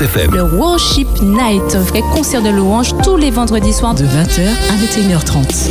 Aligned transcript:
Espérance 0.00 0.16
FM. 0.16 0.30
Le 0.34 0.42
Worship 0.42 1.08
Night, 1.22 1.74
un 1.74 1.80
vrai 1.80 2.02
concert 2.12 2.42
de 2.42 2.50
louanges 2.50 2.94
tous 3.02 3.16
les 3.16 3.30
vendredis 3.30 3.72
soirs 3.72 3.94
de 3.94 4.04
20h 4.04 4.42
à 4.70 4.76
21h30. 4.76 5.70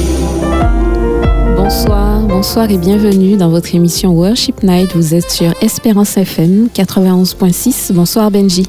Bonsoir, 1.56 2.22
bonsoir 2.22 2.69
et 2.69 2.77
bienvenue 2.77 3.37
dans 3.37 3.50
votre 3.50 3.74
émission 3.75 4.11
Worship 4.11 4.63
Night. 4.63 4.92
Vous 4.95 5.13
êtes 5.13 5.29
sur 5.32 5.53
Espérance 5.61 6.17
FM 6.17 6.67
91.6. 6.74 7.93
Bonsoir 7.93 8.32
Benji. 8.32 8.66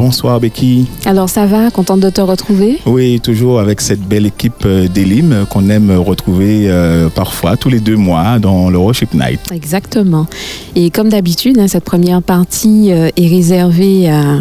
Bonsoir 0.00 0.40
Becky. 0.40 0.86
Alors 1.04 1.28
ça 1.28 1.44
va, 1.44 1.70
contente 1.70 2.00
de 2.00 2.08
te 2.08 2.22
retrouver? 2.22 2.78
Oui, 2.86 3.20
toujours 3.20 3.60
avec 3.60 3.82
cette 3.82 4.00
belle 4.00 4.24
équipe 4.24 4.64
euh, 4.64 4.88
d'Elim 4.88 5.30
euh, 5.30 5.44
qu'on 5.44 5.68
aime 5.68 5.90
retrouver 5.90 6.70
euh, 6.70 7.10
parfois 7.10 7.58
tous 7.58 7.68
les 7.68 7.80
deux 7.80 7.96
mois 7.96 8.38
dans 8.38 8.70
le 8.70 8.78
Worship 8.78 9.12
Night. 9.12 9.40
Exactement. 9.52 10.26
Et 10.74 10.88
comme 10.88 11.10
d'habitude, 11.10 11.58
hein, 11.58 11.68
cette 11.68 11.84
première 11.84 12.22
partie 12.22 12.88
est 12.88 13.28
réservée 13.28 14.08
à... 14.08 14.38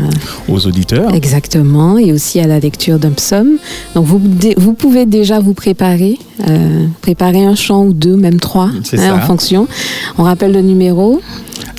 aux 0.48 0.66
auditeurs. 0.66 1.14
Exactement, 1.14 1.98
et 1.98 2.14
aussi 2.14 2.40
à 2.40 2.48
la 2.48 2.62
lecture 2.62 2.98
d'un 2.98 3.12
psaume. 3.12 3.58
Donc 3.96 4.06
vous, 4.06 4.22
vous 4.56 4.74
pouvez 4.74 5.06
déjà 5.06 5.42
vous 5.42 5.54
préparer, 5.54 6.18
préparer 7.02 7.44
un 7.44 7.56
chant 7.56 7.84
ou 7.84 7.92
deux, 7.92 8.16
même 8.16 8.40
trois, 8.40 8.70
hein, 8.94 9.12
en 9.12 9.20
fonction. 9.20 9.68
On 10.18 10.24
rappelle 10.24 10.54
le 10.54 10.62
numéro 10.62 11.20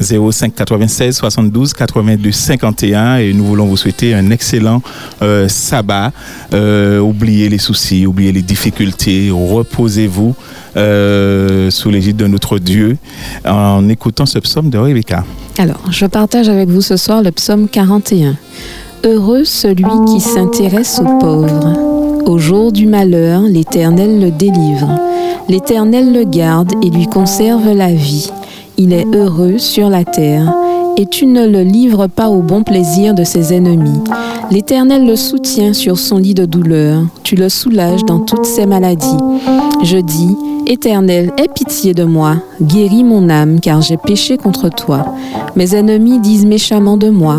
05 0.01 0.55
96 0.55 1.17
72 1.17 1.75
82 1.75 2.33
51 2.33 3.17
et 3.17 3.33
nous 3.33 3.45
voulons 3.45 3.67
vous 3.67 3.77
souhaiter 3.77 4.15
un 4.15 4.31
excellent 4.31 4.83
euh, 5.23 5.49
sabbat. 5.49 6.13
Euh, 6.55 6.99
oubliez 6.99 7.49
les 7.49 7.59
soucis, 7.59 8.07
oubliez 8.07 8.33
les 8.33 8.43
difficultés, 8.43 9.31
reposez-vous 9.31 10.35
euh, 10.77 11.71
sous 11.71 11.91
l'égide 11.91 12.17
de 12.17 12.27
notre 12.27 12.59
Dieu 12.59 12.97
en 13.45 13.89
écoutant 13.89 14.27
ce 14.27 14.39
psaume 14.39 14.71
de 14.71 14.79
Rebecca. 14.79 15.25
Alors, 15.59 15.91
je 15.91 16.07
partage 16.07 16.49
avec 16.49 16.69
vous 16.69 16.83
ce 16.83 16.97
soir 16.97 17.23
le 17.23 17.31
psaume 17.33 17.69
41. 17.69 18.37
Heureux 19.05 19.45
celui 19.45 19.85
qui 20.07 20.21
s'intéresse 20.21 21.01
aux 21.01 21.19
pauvres. 21.19 22.23
Au 22.27 22.39
jour 22.39 22.71
du 22.71 22.87
malheur, 22.87 23.43
l'Éternel 23.43 24.21
le 24.21 24.31
délivre. 24.31 24.99
L'Éternel 25.49 26.13
le 26.13 26.25
garde 26.25 26.73
et 26.85 26.91
lui 26.91 27.07
conserve 27.07 27.73
la 27.73 27.93
vie 27.93 28.31
il 28.83 28.95
est 28.95 29.15
heureux 29.15 29.59
sur 29.59 29.91
la 29.91 30.05
terre, 30.05 30.55
et 30.97 31.05
tu 31.05 31.27
ne 31.27 31.47
le 31.47 31.61
livres 31.61 32.07
pas 32.07 32.31
au 32.31 32.41
bon 32.41 32.63
plaisir 32.63 33.13
de 33.13 33.25
ses 33.25 33.53
ennemis. 33.53 34.01
L'Éternel 34.51 35.07
le 35.07 35.17
soutient 35.17 35.75
sur 35.75 35.99
son 35.99 36.17
lit 36.17 36.33
de 36.33 36.47
douleur, 36.47 37.03
tu 37.23 37.37
le 37.37 37.51
soulages 37.51 38.07
dans 38.07 38.21
toutes 38.21 38.47
ses 38.47 38.65
maladies. 38.65 39.07
Je 39.83 39.99
dis, 39.99 40.35
Éternel, 40.67 41.31
aie 41.37 41.49
pitié 41.55 41.93
de 41.93 42.05
moi, 42.05 42.37
guéris 42.63 43.05
mon 43.05 43.29
âme, 43.29 43.61
car 43.61 43.83
j'ai 43.83 43.99
péché 43.99 44.39
contre 44.39 44.71
toi. 44.71 45.15
Mes 45.57 45.75
ennemis 45.75 46.19
disent 46.19 46.47
méchamment 46.47 46.97
de 46.97 47.11
moi. 47.11 47.37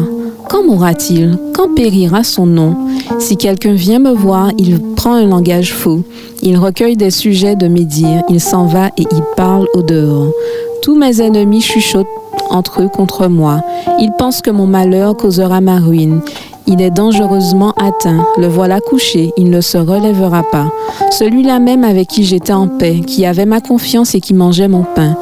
Quand 0.52 0.66
mourra-t-il? 0.66 1.38
Quand 1.54 1.74
périra 1.74 2.26
son 2.26 2.46
nom? 2.46 2.76
Si 3.20 3.38
quelqu'un 3.38 3.72
vient 3.72 4.00
me 4.00 4.12
voir, 4.12 4.50
il 4.58 4.82
prend 4.98 5.14
un 5.14 5.26
langage 5.26 5.74
faux. 5.74 6.02
Il 6.42 6.58
recueille 6.58 6.98
des 6.98 7.10
sujets 7.10 7.56
de 7.56 7.70
mes 7.70 7.88
il 8.28 8.42
s'en 8.42 8.66
va 8.66 8.88
et 8.98 9.06
il 9.10 9.24
parle 9.38 9.66
au 9.74 9.82
dehors. 9.82 10.34
Tous 10.82 10.98
mes 10.98 11.22
ennemis 11.22 11.62
chuchotent 11.62 12.06
entre 12.50 12.82
eux 12.82 12.90
contre 12.90 13.30
moi. 13.30 13.64
Ils 13.98 14.12
pensent 14.18 14.42
que 14.42 14.52
mon 14.52 14.68
malheur 14.68 15.16
causera 15.16 15.62
ma 15.62 15.80
ruine. 15.80 16.20
Il 16.68 16.82
est 16.82 16.92
dangereusement 16.92 17.74
atteint. 17.82 18.26
Le 18.38 18.48
voilà 18.48 18.82
couché. 18.82 19.32
Il 19.38 19.52
ne 19.52 19.62
se 19.62 19.78
relèvera 19.78 20.44
pas. 20.52 20.68
Celui-là 21.12 21.60
même 21.60 21.86
avec 21.86 22.10
qui 22.10 22.26
j'étais 22.26 22.52
en 22.52 22.68
paix, 22.68 23.00
qui 23.08 23.26
avait 23.26 23.46
ma 23.46 23.62
confiance 23.62 24.16
et 24.16 24.20
qui 24.20 24.34
mangeait 24.34 24.68
mon 24.68 24.84
pain, 24.84 25.16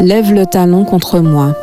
lève 0.00 0.32
le 0.32 0.46
talon 0.46 0.84
contre 0.84 1.20
moi. 1.20 1.54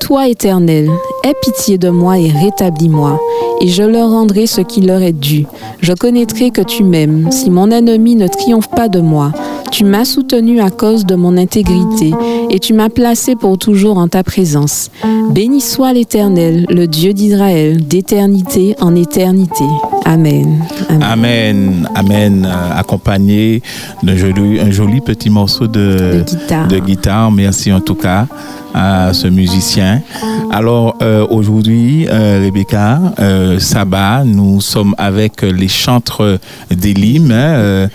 Toi, 0.00 0.28
Éternel, 0.28 0.90
aie 1.24 1.34
pitié 1.42 1.78
de 1.78 1.88
moi 1.88 2.18
et 2.18 2.30
rétablis-moi, 2.30 3.18
et 3.60 3.68
je 3.68 3.82
leur 3.82 4.10
rendrai 4.10 4.46
ce 4.46 4.60
qui 4.60 4.82
leur 4.82 5.02
est 5.02 5.12
dû. 5.12 5.46
Je 5.80 5.92
connaîtrai 5.92 6.50
que 6.50 6.60
tu 6.60 6.84
m'aimes, 6.84 7.30
si 7.30 7.50
mon 7.50 7.70
ennemi 7.70 8.14
ne 8.14 8.28
triomphe 8.28 8.68
pas 8.68 8.88
de 8.88 9.00
moi. 9.00 9.32
Tu 9.70 9.84
m'as 9.84 10.04
soutenu 10.04 10.60
à 10.60 10.70
cause 10.70 11.04
de 11.04 11.14
mon 11.14 11.36
intégrité, 11.36 12.12
et 12.50 12.58
tu 12.58 12.74
m'as 12.74 12.90
placé 12.90 13.34
pour 13.34 13.58
toujours 13.58 13.98
en 13.98 14.06
ta 14.06 14.22
présence. 14.22 14.90
Béni 15.30 15.60
soit 15.60 15.92
l'Éternel, 15.92 16.66
le 16.68 16.86
Dieu 16.86 17.12
d'Israël, 17.12 17.84
d'éternité 17.84 18.76
en 18.80 18.94
éternité. 18.94 19.64
Amen. 20.04 20.62
Amen. 21.00 21.88
Amen. 21.94 22.46
Euh, 22.46 22.78
accompagné 22.78 23.62
d'un 24.02 24.16
joli, 24.16 24.60
un 24.60 24.70
joli 24.70 25.00
petit 25.00 25.30
morceau 25.30 25.66
de, 25.66 26.22
guitare. 26.26 26.68
de 26.68 26.78
guitare. 26.78 27.30
Merci 27.32 27.72
en 27.72 27.80
tout 27.80 27.94
cas 27.94 28.26
à 28.74 29.12
ce 29.14 29.28
musicien. 29.28 30.02
Alors 30.50 30.96
euh, 31.00 31.13
aujourd'hui, 31.22 32.06
euh, 32.08 32.40
Rebecca, 32.42 33.00
euh, 33.18 33.58
Sabah, 33.58 34.24
nous 34.24 34.60
sommes 34.60 34.94
avec 34.98 35.42
les 35.42 35.68
chantres 35.68 36.38
d'Elim. 36.70 37.30
Hein, 37.30 37.88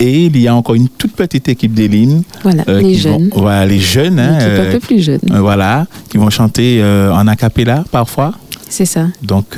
et 0.00 0.24
il 0.26 0.36
y 0.36 0.48
a 0.48 0.54
encore 0.54 0.74
une 0.74 0.88
toute 0.88 1.12
petite 1.12 1.48
équipe 1.48 1.72
d'Elim. 1.72 2.22
Voilà, 2.42 2.64
les 2.66 2.94
jeunes. 2.94 3.30
voilà, 3.34 3.66
les 3.66 3.78
jeunes. 3.78 4.18
Hein, 4.18 4.38
un 4.68 4.72
peu 4.72 4.80
plus 4.80 5.00
jeunes. 5.00 5.20
voilà, 5.30 5.86
qui 6.10 6.18
vont 6.18 6.30
chanter 6.30 6.82
en 6.82 7.26
a 7.28 7.36
cappella 7.36 7.84
parfois. 7.90 8.32
C'est 8.68 8.86
ça. 8.86 9.06
Donc, 9.22 9.56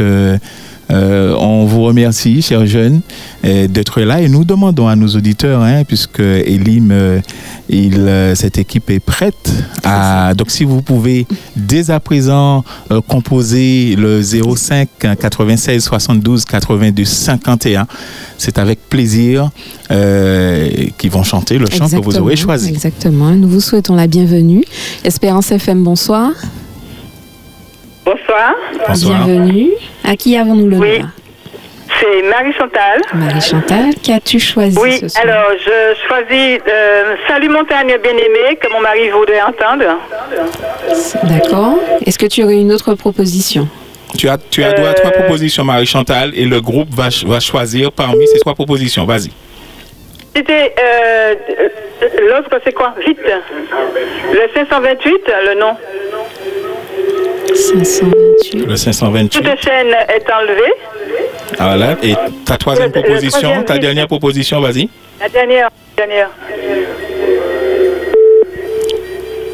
euh, 0.91 1.35
on 1.39 1.65
vous 1.65 1.83
remercie, 1.83 2.43
chers 2.43 2.67
jeunes, 2.67 3.01
euh, 3.45 3.67
d'être 3.67 4.01
là 4.01 4.21
et 4.21 4.29
nous 4.29 4.45
demandons 4.45 4.87
à 4.87 4.97
nos 4.97 5.09
auditeurs, 5.09 5.63
hein, 5.63 5.83
puisque 5.85 6.21
Elim, 6.21 6.91
euh, 6.93 7.21
il, 7.69 8.11
cette 8.35 8.59
équipe 8.59 8.91
est 8.91 9.01
prête. 9.01 9.53
À, 9.83 10.35
donc, 10.35 10.51
si 10.51 10.65
vous 10.65 10.83
pouvez 10.83 11.27
dès 11.57 11.91
à 11.91 11.99
présent 12.01 12.65
composer 13.09 13.97
le 13.97 14.23
05 14.23 14.89
96 15.19 15.83
72 15.83 16.45
82 16.45 17.05
51, 17.05 17.87
c'est 18.39 18.59
avec 18.59 18.89
plaisir 18.89 19.51
qu'ils 19.89 21.11
vont 21.11 21.25
chanter 21.25 21.59
le 21.59 21.67
chant 21.67 21.89
que 21.89 21.97
vous 21.97 22.19
aurez 22.19 22.37
choisi. 22.37 22.69
Exactement. 22.69 23.31
Nous 23.31 23.49
vous 23.49 23.61
souhaitons 23.61 23.97
la 23.97 24.07
bienvenue. 24.07 24.65
Espérance 25.05 25.51
FM, 25.51 25.83
bonsoir. 25.83 26.31
Bonsoir. 28.06 28.55
Bonsoir. 28.89 29.25
Bienvenue. 29.27 29.71
À 30.05 30.15
qui 30.17 30.37
avons-nous 30.37 30.69
le 30.69 30.77
Oui. 30.78 31.00
C'est 32.00 32.22
Marie-Chantal. 32.28 33.00
Marie-Chantal, 33.15 33.94
qu'as-tu 34.03 34.39
choisi 34.39 34.77
Oui, 34.81 34.99
ce 35.00 35.09
soir 35.09 35.25
alors 35.25 35.50
je 35.59 36.06
choisis 36.06 36.61
euh, 36.69 37.16
Salut 37.27 37.49
montagne 37.49 37.97
bien-aimée, 38.03 38.56
que 38.61 38.71
mon 38.72 38.81
mari 38.81 39.09
voudrait 39.11 39.41
entendre. 39.43 39.84
D'accord. 41.25 41.78
Est-ce 42.05 42.19
que 42.19 42.27
tu 42.27 42.43
aurais 42.45 42.61
une 42.61 42.72
autre 42.72 42.95
proposition 42.95 43.69
tu 44.16 44.28
as, 44.28 44.39
tu 44.39 44.62
as 44.65 44.72
droit 44.72 44.91
à 44.91 44.95
trois 44.95 45.11
Euh, 45.11 45.21
propositions, 45.22 45.65
Marie-Chantal, 45.65 46.31
et 46.34 46.45
le 46.45 46.61
groupe 46.61 46.89
va, 46.95 47.11
ch- 47.11 47.25
va 47.25 47.41
choisir 47.41 47.91
parmi 47.93 48.27
ces 48.28 48.39
trois 48.39 48.55
propositions. 48.55 49.05
Vas-y. 49.05 49.31
C'était 50.34 50.75
euh, 50.81 51.34
l'autre, 52.28 52.49
c'est 52.65 52.72
quoi? 52.72 52.95
Vite. 53.06 53.19
Le 54.33 54.41
528, 54.55 55.12
le 55.49 55.61
nom. 55.61 55.77
528. 57.56 58.67
Le 58.67 58.77
528. 58.77 59.41
Toute 59.43 59.62
chaîne 59.65 59.89
est 59.89 60.33
enlevée. 60.33 60.72
Ah, 61.59 61.77
voilà. 61.77 61.97
Et 62.03 62.15
ta 62.44 62.56
troisième 62.56 62.91
Le- 62.91 62.94
le 62.97 63.03
proposition, 63.03 63.41
troisième 63.41 63.65
ta 63.65 63.78
dernière 63.78 64.06
proposition, 64.06 64.61
vas-y. 64.61 64.89
La 65.21 65.28
dernière. 65.28 65.69
dernière. 65.97 66.28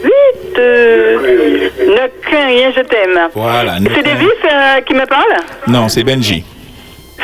Vite. 0.02 0.58
euh, 0.58 1.68
ne 1.78 2.20
crains 2.22 2.46
rien, 2.46 2.72
je 2.76 2.80
t'aime. 2.82 3.28
Voilà. 3.34 3.76
C'est 3.94 4.02
Davis 4.02 4.28
euh, 4.44 4.80
qui 4.86 4.94
me 4.94 5.06
parle 5.06 5.34
Non, 5.66 5.88
c'est 5.88 6.02
Benji. 6.04 6.44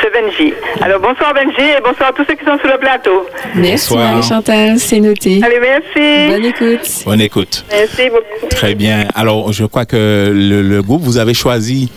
C'est 0.01 0.11
Benji. 0.13 0.53
Alors 0.81 0.99
bonsoir 1.01 1.33
Benji 1.33 1.61
et 1.77 1.81
bonsoir 1.83 2.09
à 2.09 2.13
tous 2.13 2.23
ceux 2.27 2.35
qui 2.35 2.45
sont 2.45 2.57
sur 2.59 2.69
le 2.71 2.77
plateau. 2.79 3.25
Merci 3.55 3.89
Bonsoir. 3.89 4.13
Marie-Chantal, 4.13 4.79
c'est 4.79 4.99
noté. 4.99 5.41
Allez, 5.43 5.59
merci. 5.59 6.31
Bonne 6.31 6.45
écoute. 6.45 6.89
Bonne 7.05 7.21
écoute. 7.21 7.65
Merci 7.69 8.03
beaucoup. 8.09 8.47
Très 8.49 8.75
bien. 8.75 9.07
Alors, 9.15 9.51
je 9.51 9.65
crois 9.65 9.85
que 9.85 10.31
le, 10.33 10.61
le 10.61 10.81
groupe, 10.81 11.01
vous 11.01 11.17
avez 11.17 11.33
choisi 11.33 11.89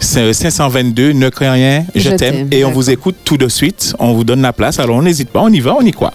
522, 0.00 1.12
Ne 1.12 1.28
crains 1.28 1.52
rien, 1.52 1.84
je, 1.94 2.00
Je 2.00 2.10
t'aime. 2.10 2.48
Et 2.50 2.64
on 2.64 2.70
vous 2.70 2.90
écoute 2.90 3.16
tout 3.24 3.36
de 3.36 3.48
suite. 3.48 3.94
On 3.98 4.12
vous 4.12 4.24
donne 4.24 4.42
la 4.42 4.52
place. 4.52 4.78
Alors, 4.78 4.96
on 4.96 5.02
n'hésite 5.02 5.30
pas. 5.30 5.40
On 5.40 5.48
y 5.48 5.60
va, 5.60 5.74
on 5.74 5.80
y 5.82 5.92
croit. 5.92 6.12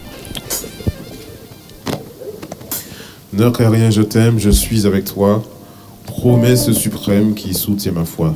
Ne 3.33 3.49
crains 3.49 3.69
rien, 3.69 3.89
je 3.89 4.01
t'aime, 4.01 4.39
je 4.39 4.49
suis 4.49 4.85
avec 4.85 5.05
toi. 5.05 5.43
Promesse 6.05 6.71
suprême 6.71 7.33
qui 7.35 7.53
soutient 7.53 7.91
ma 7.91 8.05
foi. 8.05 8.35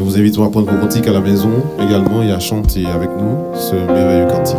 Nous 0.00 0.06
vous 0.06 0.16
invitons 0.16 0.44
à 0.44 0.50
prendre 0.50 0.72
vos 0.72 0.78
cantiques 0.78 1.06
à 1.08 1.12
la 1.12 1.20
maison 1.20 1.50
également 1.78 2.22
et 2.22 2.32
à 2.32 2.40
chanter 2.40 2.86
avec 2.86 3.10
nous 3.10 3.54
ce 3.54 3.74
merveilleux 3.74 4.28
cantique. 4.28 4.56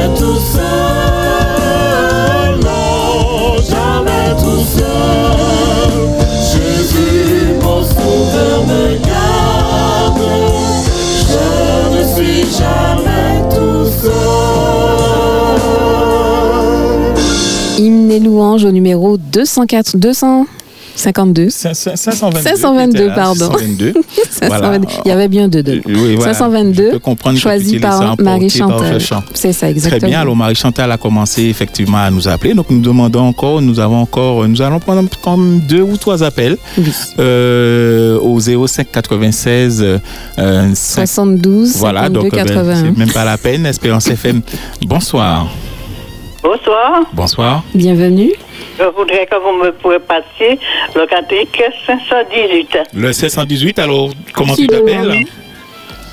Jamais 0.00 0.18
tout 0.18 0.38
seul, 0.38 0.62
non, 2.62 3.56
jamais 3.58 4.30
tout 4.38 4.64
seul. 4.64 5.92
Jésus, 6.52 7.54
mon 7.62 7.82
sauveur, 7.82 8.58
me 8.66 8.84
garde, 9.06 10.22
je 11.28 11.44
ne 11.96 12.02
suis 12.14 12.42
jamais 12.56 13.34
tout 13.50 13.86
seul. 14.02 14.14
Hymne 17.78 18.10
et 18.10 18.20
louange 18.20 18.64
au 18.64 18.70
numéro 18.70 19.16
204, 19.16 19.96
252. 21.00 21.50
522. 21.50 22.40
522, 22.42 22.98
était 22.98 23.06
là, 23.08 23.14
pardon. 23.14 23.50
522. 23.52 23.92
522. 24.30 24.88
Il 25.04 25.08
y 25.08 25.12
avait 25.12 25.28
bien 25.28 25.48
deux 25.48 25.62
de 25.62 25.80
Oui, 25.86 26.14
voilà. 26.16 26.34
522, 26.34 26.84
Je 26.86 26.90
peux 26.92 26.98
comprendre 26.98 27.36
que 27.36 27.40
choisi 27.42 27.78
par 27.78 28.00
emporter 28.00 28.22
Marie 28.22 28.48
par 28.48 28.68
Chantal. 28.70 29.00
ce 29.00 29.06
chant. 29.06 29.22
C'est 29.34 29.52
ça, 29.52 29.70
exactement. 29.70 29.98
Très 30.00 30.08
bien. 30.08 30.20
Alors 30.20 30.36
Marie 30.36 30.54
Chantal 30.54 30.90
a 30.92 30.98
commencé 30.98 31.44
effectivement 31.44 31.98
à 31.98 32.10
nous 32.10 32.28
appeler. 32.28 32.54
Donc 32.54 32.70
nous 32.70 32.80
demandons 32.80 33.20
encore, 33.26 33.62
nous 33.62 33.80
avons 33.80 33.96
encore, 34.00 34.46
nous 34.46 34.60
allons 34.62 34.78
prendre 34.80 35.08
comme 35.22 35.60
deux 35.60 35.82
ou 35.82 35.96
trois 35.96 36.22
appels 36.22 36.56
Oui. 36.78 36.92
euh, 37.18 38.18
au 38.20 38.38
05 38.40 38.86
96 38.92 39.82
euh, 39.82 39.98
5 40.74 41.06
72, 41.06 41.76
Voilà, 41.76 42.02
52, 42.02 42.20
donc 42.20 42.34
euh, 42.34 42.36
ben, 42.36 42.46
81. 42.46 42.74
c'est 42.76 42.98
même 42.98 43.12
pas 43.12 43.24
la 43.24 43.38
peine. 43.38 43.66
Espérance 43.66 44.06
FM. 44.08 44.42
Bonsoir. 44.86 45.48
Bonsoir. 46.42 47.02
Bonsoir. 47.12 47.62
Bienvenue. 47.74 48.32
Je 48.78 48.84
voudrais 48.84 49.26
que 49.26 49.34
vous 49.36 49.62
me 49.62 49.72
pouvez 49.72 49.98
passer 49.98 50.58
le 50.94 51.06
cantique 51.06 51.62
518. 51.86 52.78
Le 52.94 53.12
718, 53.12 53.78
alors 53.78 54.10
comment 54.32 54.54
Qui 54.54 54.66
tu 54.66 54.74
le 54.74 54.80
t'appelles? 54.80 55.24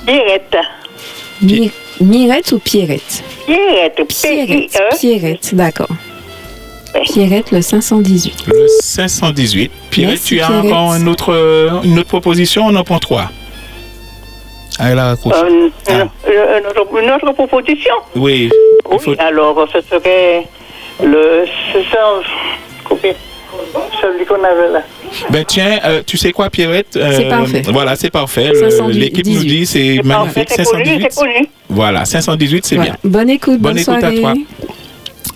Pierrette. 0.06 0.58
Mi- 1.42 1.72
Mirette 2.02 2.52
ou 2.52 2.60
Pierrette? 2.60 3.24
Pierrette. 3.46 4.08
Pierrette. 4.08 4.48
P-I-E. 4.72 4.98
Pierrette, 5.00 5.56
d'accord. 5.56 5.88
Pierrette, 7.04 7.52
le 7.52 7.62
518. 7.62 8.48
Le 8.48 8.66
518. 8.82 9.72
Pierre, 9.90 10.10
Merci, 10.10 10.24
tu 10.26 10.42
as 10.42 10.48
Pierrette. 10.48 10.66
encore 10.66 10.96
une 10.96 11.08
autre, 11.08 11.82
une 11.84 12.00
autre 12.00 12.08
proposition 12.08 12.66
On 12.66 12.76
en 12.76 12.84
prend 12.84 13.00
trois? 13.00 13.32
Ah, 14.80 14.92
elle 14.92 15.00
a 15.00 15.06
raccroché. 15.10 15.36
Euh, 15.38 15.70
Ah. 15.90 15.92
une, 16.28 17.04
une 17.04 17.12
autre, 17.12 17.34
proposition 17.34 17.94
Oui. 18.16 18.50
Oui, 18.90 18.98
faut- 19.00 19.16
alors 19.20 19.68
ce 19.74 19.82
serait 19.82 20.46
le 21.04 21.46
600. 21.72 21.98
Coupé. 22.84 23.16
Celui 24.02 24.26
qu'on 24.26 24.36
avait 24.44 24.72
là. 24.72 24.82
Ben 25.32 25.44
tiens, 25.46 25.80
euh, 25.84 26.02
tu 26.06 26.16
sais 26.18 26.32
quoi, 26.32 26.50
Pierrette 26.50 26.96
Euh, 26.96 27.12
C'est 27.16 27.28
parfait. 27.28 27.62
Voilà, 27.72 27.96
c'est 27.96 28.10
parfait. 28.12 28.50
Le- 28.54 28.70
518. 28.70 29.00
L'équipe 29.00 29.26
nous 29.26 29.44
dit 29.44 29.66
c'est 29.66 29.96
C'est 29.98 30.04
parfait, 30.08 30.42
magnifique. 30.42 30.50
c'est 30.50 30.64
connu, 30.64 30.86
518. 30.86 31.08
c'est 31.12 31.20
connu. 31.22 31.50
Voilà, 31.70 32.06
518, 32.06 32.66
c'est 32.66 32.76
Voilà. 32.76 32.92
bien. 32.92 33.10
Bonne 33.12 33.30
écoute, 33.30 33.60
bonne, 33.60 33.74
Bonne 33.74 33.78
écoute 33.80 34.04
à 34.04 34.12
toi. 34.12 34.34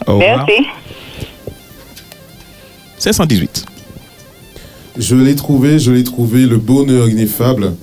Au 0.08 0.14
revoir. 0.20 0.46
Merci. 0.48 0.68
518. 3.00 3.66
Je 4.98 5.16
l'ai 5.16 5.36
trouvé, 5.36 5.80
je 5.80 5.92
l'ai 5.92 6.04
trouvé, 6.04 6.42
le 6.42 6.58
bonheur 6.58 7.08
ineffable. 7.10 7.74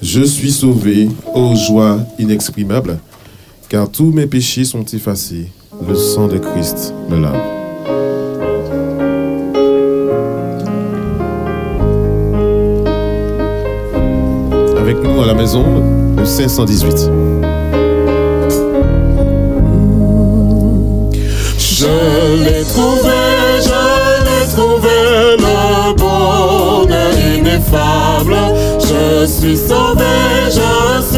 Je 0.00 0.22
suis 0.22 0.52
sauvé, 0.52 1.08
ô 1.34 1.56
joie 1.56 1.98
inexprimable, 2.20 2.98
car 3.68 3.90
tous 3.90 4.12
mes 4.12 4.26
péchés 4.26 4.64
sont 4.64 4.84
effacés. 4.84 5.48
Le 5.86 5.94
sang 5.96 6.28
de 6.28 6.38
Christ 6.38 6.94
me 7.08 7.20
lave. 7.20 7.34
Avec 14.78 14.96
nous 15.02 15.20
à 15.20 15.26
la 15.26 15.34
maison, 15.34 15.64
le 16.16 16.24
518. 16.24 17.10
Je 21.58 21.86
l'ai 22.44 22.64
trouvé, 22.64 23.18
je 23.62 24.24
l'ai 24.24 24.46
trouvé, 24.54 24.96
le 25.38 25.94
bonheur 25.96 27.12
ineffable. 27.36 28.37
Suis 29.26 29.56
sauvé, 29.56 30.04
je 30.46 31.02
suis 31.02 31.17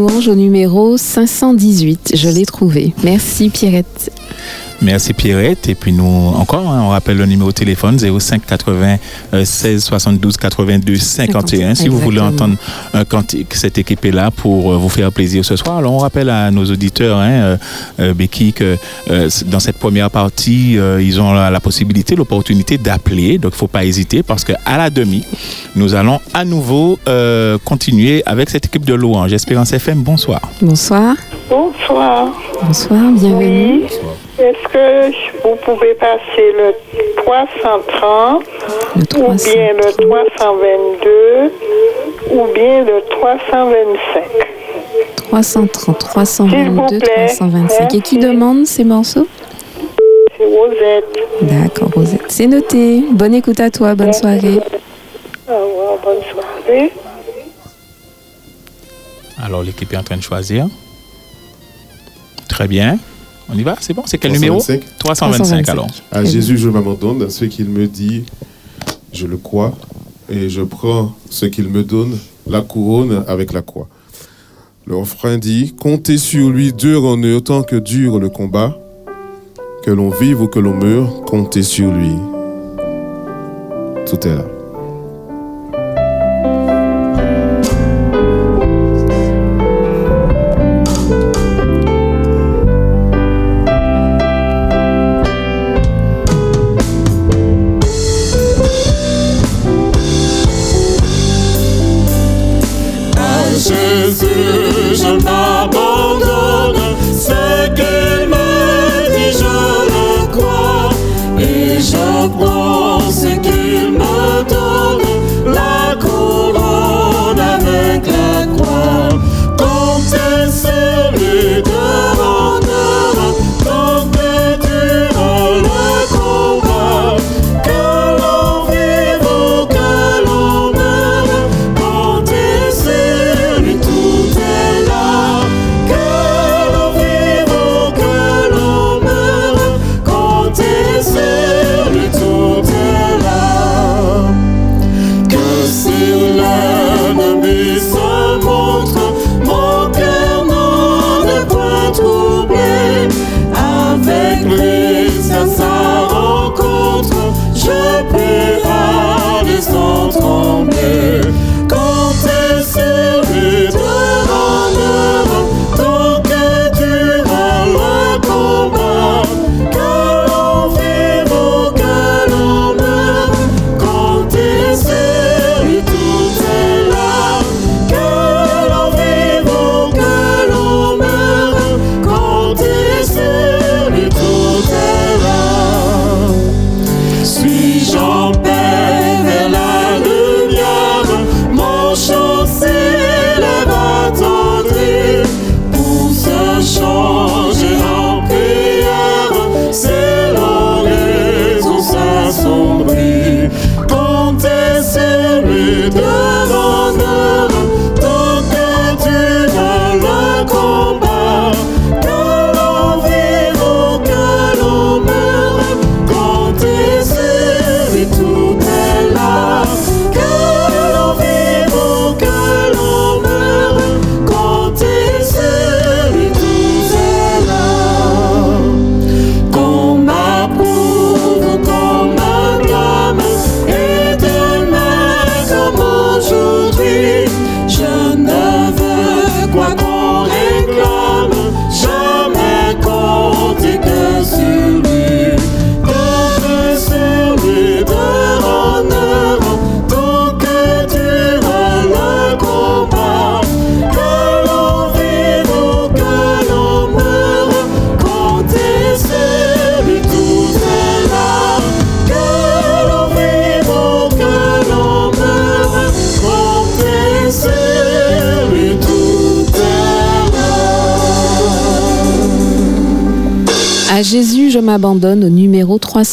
au 0.00 0.34
numéro 0.34 0.96
518. 0.96 2.12
Je 2.14 2.28
l'ai 2.28 2.46
trouvé. 2.46 2.92
Merci 3.02 3.50
Pierrette. 3.50 4.10
Merci 4.84 5.14
Pierrette. 5.14 5.68
Et 5.70 5.74
puis 5.74 5.92
nous, 5.92 6.04
encore, 6.04 6.70
hein, 6.70 6.82
on 6.84 6.90
rappelle 6.90 7.16
le 7.16 7.24
numéro 7.24 7.48
de 7.48 7.54
téléphone 7.54 7.98
05 7.98 8.44
80 8.44 8.96
euh, 9.32 9.44
16 9.44 9.82
72 9.82 10.36
82 10.36 10.96
51. 10.96 11.74
Si 11.74 11.88
vous 11.88 11.98
voulez 11.98 12.20
entendre 12.20 12.56
un 12.92 13.04
cantique, 13.06 13.54
cette 13.54 13.78
équipe 13.78 14.04
est 14.04 14.10
là 14.10 14.30
pour 14.30 14.72
euh, 14.72 14.76
vous 14.76 14.90
faire 14.90 15.10
plaisir 15.10 15.42
ce 15.44 15.56
soir. 15.56 15.78
Alors 15.78 15.94
on 15.94 15.98
rappelle 15.98 16.28
à 16.28 16.50
nos 16.50 16.64
auditeurs, 16.66 17.18
hein, 17.18 17.30
euh, 17.30 17.56
euh, 18.00 18.14
Becky, 18.14 18.52
que 18.52 18.76
euh, 19.10 19.30
dans 19.46 19.58
cette 19.60 19.78
première 19.78 20.10
partie, 20.10 20.78
euh, 20.78 21.00
ils 21.02 21.18
ont 21.18 21.32
la, 21.32 21.50
la 21.50 21.60
possibilité, 21.60 22.14
l'opportunité 22.14 22.76
d'appeler. 22.76 23.38
Donc 23.38 23.52
il 23.52 23.56
ne 23.56 23.58
faut 23.58 23.66
pas 23.66 23.86
hésiter 23.86 24.22
parce 24.22 24.44
qu'à 24.44 24.76
la 24.76 24.90
demi, 24.90 25.24
nous 25.76 25.94
allons 25.94 26.20
à 26.34 26.44
nouveau 26.44 26.98
euh, 27.08 27.56
continuer 27.64 28.22
avec 28.26 28.50
cette 28.50 28.66
équipe 28.66 28.84
de 28.84 28.92
louanges. 28.94 29.32
Espérance 29.32 29.72
FM, 29.72 30.02
bonsoir. 30.02 30.42
Bonsoir. 30.60 31.14
Bonsoir. 31.48 32.28
Bonsoir, 32.62 33.00
bienvenue. 33.12 33.82
Oui. 33.84 33.86
Est-ce 34.38 34.68
que 34.68 35.12
vous 35.48 35.56
pouvez 35.56 35.94
passer 35.94 36.52
le 36.58 36.74
330 37.22 38.44
Le 38.96 39.00
ou 39.02 39.04
300. 39.06 39.50
bien 39.52 39.72
le 39.74 39.92
322 39.92 41.52
ou 42.32 42.46
bien 42.52 42.84
le 42.84 43.00
325 43.10 44.24
330, 45.30 45.82
S'il 45.82 46.70
vous 46.70 46.78
322, 46.80 46.98
plaît. 46.98 47.26
325. 47.26 47.94
Et 47.94 48.00
qui 48.00 48.18
demande 48.18 48.66
ces 48.66 48.84
morceaux? 48.84 49.26
C'est 50.36 50.44
Rosette. 50.44 51.18
D'accord, 51.42 51.90
Rosette. 51.94 52.22
C'est 52.28 52.46
noté. 52.46 53.04
Bonne 53.12 53.34
écoute 53.34 53.60
à 53.60 53.70
toi. 53.70 53.94
Bonne 53.94 54.12
soirée. 54.12 54.60
Au 55.48 55.52
revoir, 55.52 55.98
bonne 56.04 56.22
soirée. 56.32 56.92
Alors 59.44 59.62
l'équipe 59.62 59.92
est 59.92 59.96
en 59.96 60.02
train 60.02 60.16
de 60.16 60.22
choisir. 60.22 60.66
Très 62.48 62.66
bien. 62.68 62.98
On 63.48 63.56
y 63.58 63.62
va, 63.62 63.76
c'est 63.80 63.92
bon 63.92 64.02
C'est 64.06 64.18
quel 64.18 64.32
numéro? 64.32 64.58
325. 64.58 64.82
325 64.98 65.68
alors. 65.68 65.86
À 66.10 66.24
Jésus, 66.24 66.58
je 66.58 66.68
m'abandonne. 66.68 67.28
Ce 67.30 67.44
qu'il 67.44 67.68
me 67.68 67.86
dit, 67.86 68.24
je 69.12 69.26
le 69.26 69.36
crois. 69.36 69.72
Et 70.30 70.48
je 70.48 70.62
prends 70.62 71.14
ce 71.28 71.44
qu'il 71.46 71.68
me 71.68 71.82
donne, 71.82 72.16
la 72.46 72.62
couronne 72.62 73.24
avec 73.28 73.52
la 73.52 73.60
croix. 73.60 73.88
Le 74.86 74.96
refrain 74.96 75.36
dit 75.38 75.74
Comptez 75.78 76.16
sur 76.18 76.48
lui 76.50 76.72
dur 76.72 77.04
en 77.04 77.18
eux, 77.18 77.40
tant 77.40 77.62
que 77.62 77.76
dure 77.76 78.18
le 78.18 78.30
combat. 78.30 78.78
Que 79.84 79.90
l'on 79.90 80.08
vive 80.08 80.40
ou 80.40 80.48
que 80.48 80.58
l'on 80.58 80.74
meure, 80.74 81.22
comptez 81.26 81.62
sur 81.62 81.92
lui. 81.92 82.12
Tout 84.06 84.26
est 84.26 84.34
là. 84.34 84.46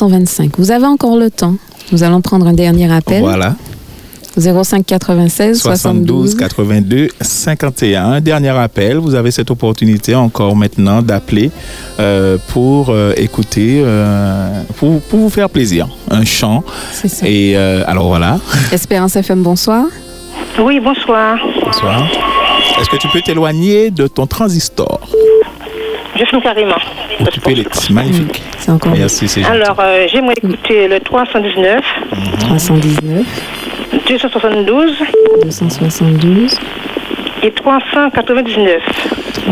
325. 0.06 0.58
Vous 0.58 0.72
avez 0.72 0.86
encore 0.88 1.16
le 1.18 1.30
temps. 1.30 1.56
Nous 1.92 2.02
allons 2.04 2.22
prendre 2.22 2.48
un 2.48 2.54
dernier 2.54 2.92
appel. 2.92 3.22
Voilà. 3.22 3.56
05 4.38 4.84
96 4.86 5.62
72 5.62 6.36
82 6.36 7.10
51. 7.20 8.04
Un 8.14 8.22
dernier 8.22 8.50
appel. 8.50 8.98
Vous 8.98 9.14
avez 9.14 9.30
cette 9.30 9.52
opportunité 9.52 10.16
encore 10.16 10.56
maintenant 10.56 11.02
d'appeler 11.04 11.52
euh, 12.00 12.38
pour 12.48 12.90
euh, 12.90 13.14
écouter, 13.18 13.82
euh, 13.86 14.64
pour, 14.78 15.02
pour 15.02 15.20
vous 15.20 15.30
faire 15.30 15.50
plaisir. 15.52 15.88
Un 16.10 16.26
chant. 16.26 16.64
C'est 16.94 17.08
ça. 17.10 17.28
Et 17.28 17.56
euh, 17.56 17.84
alors 17.86 18.08
voilà. 18.08 18.40
Espérance 18.72 19.16
FM, 19.18 19.44
bonsoir. 19.44 19.86
Oui, 20.60 20.80
bonsoir. 20.80 21.38
Bonsoir. 21.64 22.08
Est-ce 22.80 22.90
que 22.90 22.98
tu 22.98 23.08
peux 23.10 23.22
t'éloigner 23.22 23.92
de 23.92 24.08
ton 24.08 24.26
transistor? 24.26 25.00
Je 26.18 26.26
finis 26.26 26.42
carrément. 26.42 26.76
Ou 27.20 27.26
tu 27.26 27.40
peux 27.40 27.52
les- 27.52 27.66
Magnifique. 27.92 28.42
Encore 28.72 28.94
Merci, 28.98 29.28
c'est. 29.28 29.44
Alors, 29.44 29.78
euh, 29.80 30.08
j'aimerais 30.12 30.36
écouter 30.38 30.88
le 30.88 31.00
319, 31.00 31.82
319, 32.40 33.26
272 34.08 34.94
272. 35.44 36.60
et 37.44 37.52
399. 37.52 38.82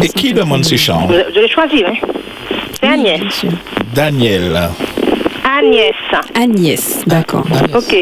Et 0.01 0.08
qui 0.10 0.34
demande 0.34 0.63
ce 0.63 0.75
chant 0.75 1.01
Vous 1.08 1.13
vous 1.13 1.38
allez 1.38 1.49
choisir, 1.49 1.88
hein 1.88 2.08
C'est 2.82 2.88
Agnès. 2.88 3.45
Daniel. 3.93 4.69
Agnès. 5.60 5.93
Agnès, 6.36 7.03
d'accord. 7.08 7.45
Ok. 7.75 7.95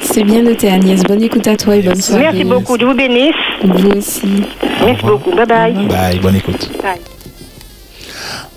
C'est 0.00 0.22
bien 0.22 0.42
noté, 0.42 0.68
Agnès. 0.68 1.02
Bonne 1.02 1.22
écoute 1.22 1.46
à 1.48 1.56
toi 1.56 1.76
et 1.76 1.82
bonne 1.82 2.00
soirée. 2.00 2.24
Merci 2.24 2.44
beaucoup. 2.44 2.76
Dieu 2.76 2.86
vous 2.86 2.94
bénisse. 2.94 3.34
Vous 3.64 3.90
aussi. 3.90 4.44
Merci 4.84 5.02
beaucoup. 5.04 5.32
Bye 5.32 5.46
bye. 5.46 5.72
Bye, 5.86 6.18
bonne 6.20 6.36
écoute. 6.36 6.70
Bye. 6.82 7.00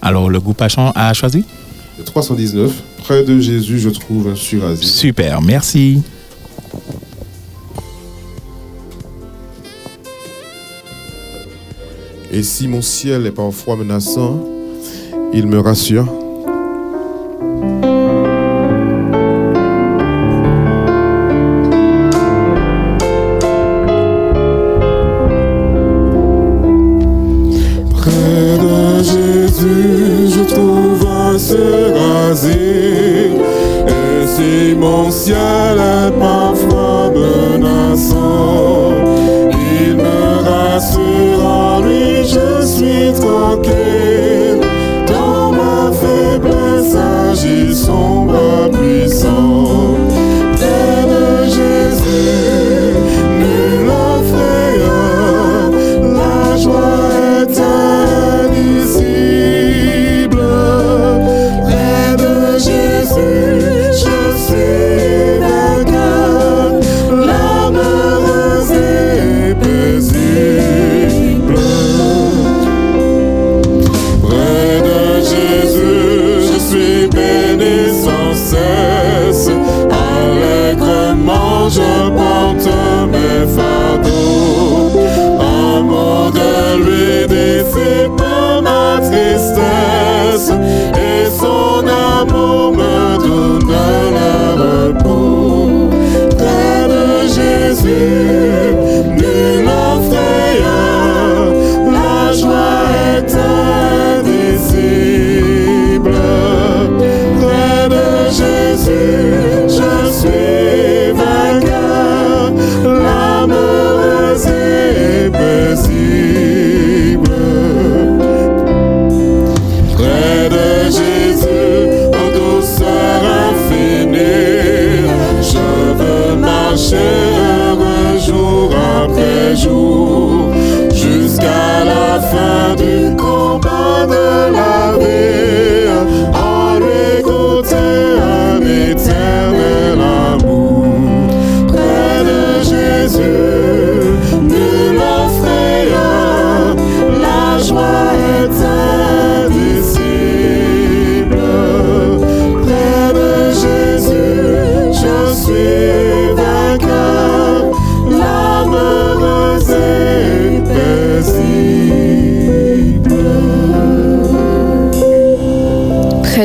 Alors, 0.08 0.30
le 0.30 0.40
groupe 0.40 0.62
a, 0.62 1.14
choisi? 1.14 1.44
Le 1.98 2.04
319, 2.06 2.72
près 3.00 3.26
de 3.26 3.42
Jésus, 3.42 3.78
je 3.78 3.90
trouve 3.90 4.30
un 4.30 4.36
surasile. 4.36 4.88
Super, 4.88 5.42
merci. 5.42 6.02
Et 12.32 12.42
si 12.42 12.70
mon 12.70 12.82
ciel 12.82 13.26
est 13.26 13.32
parfois 13.32 13.76
menaçant, 13.76 14.40
il 15.34 15.46
me 15.46 15.60
rassure. 15.60 16.08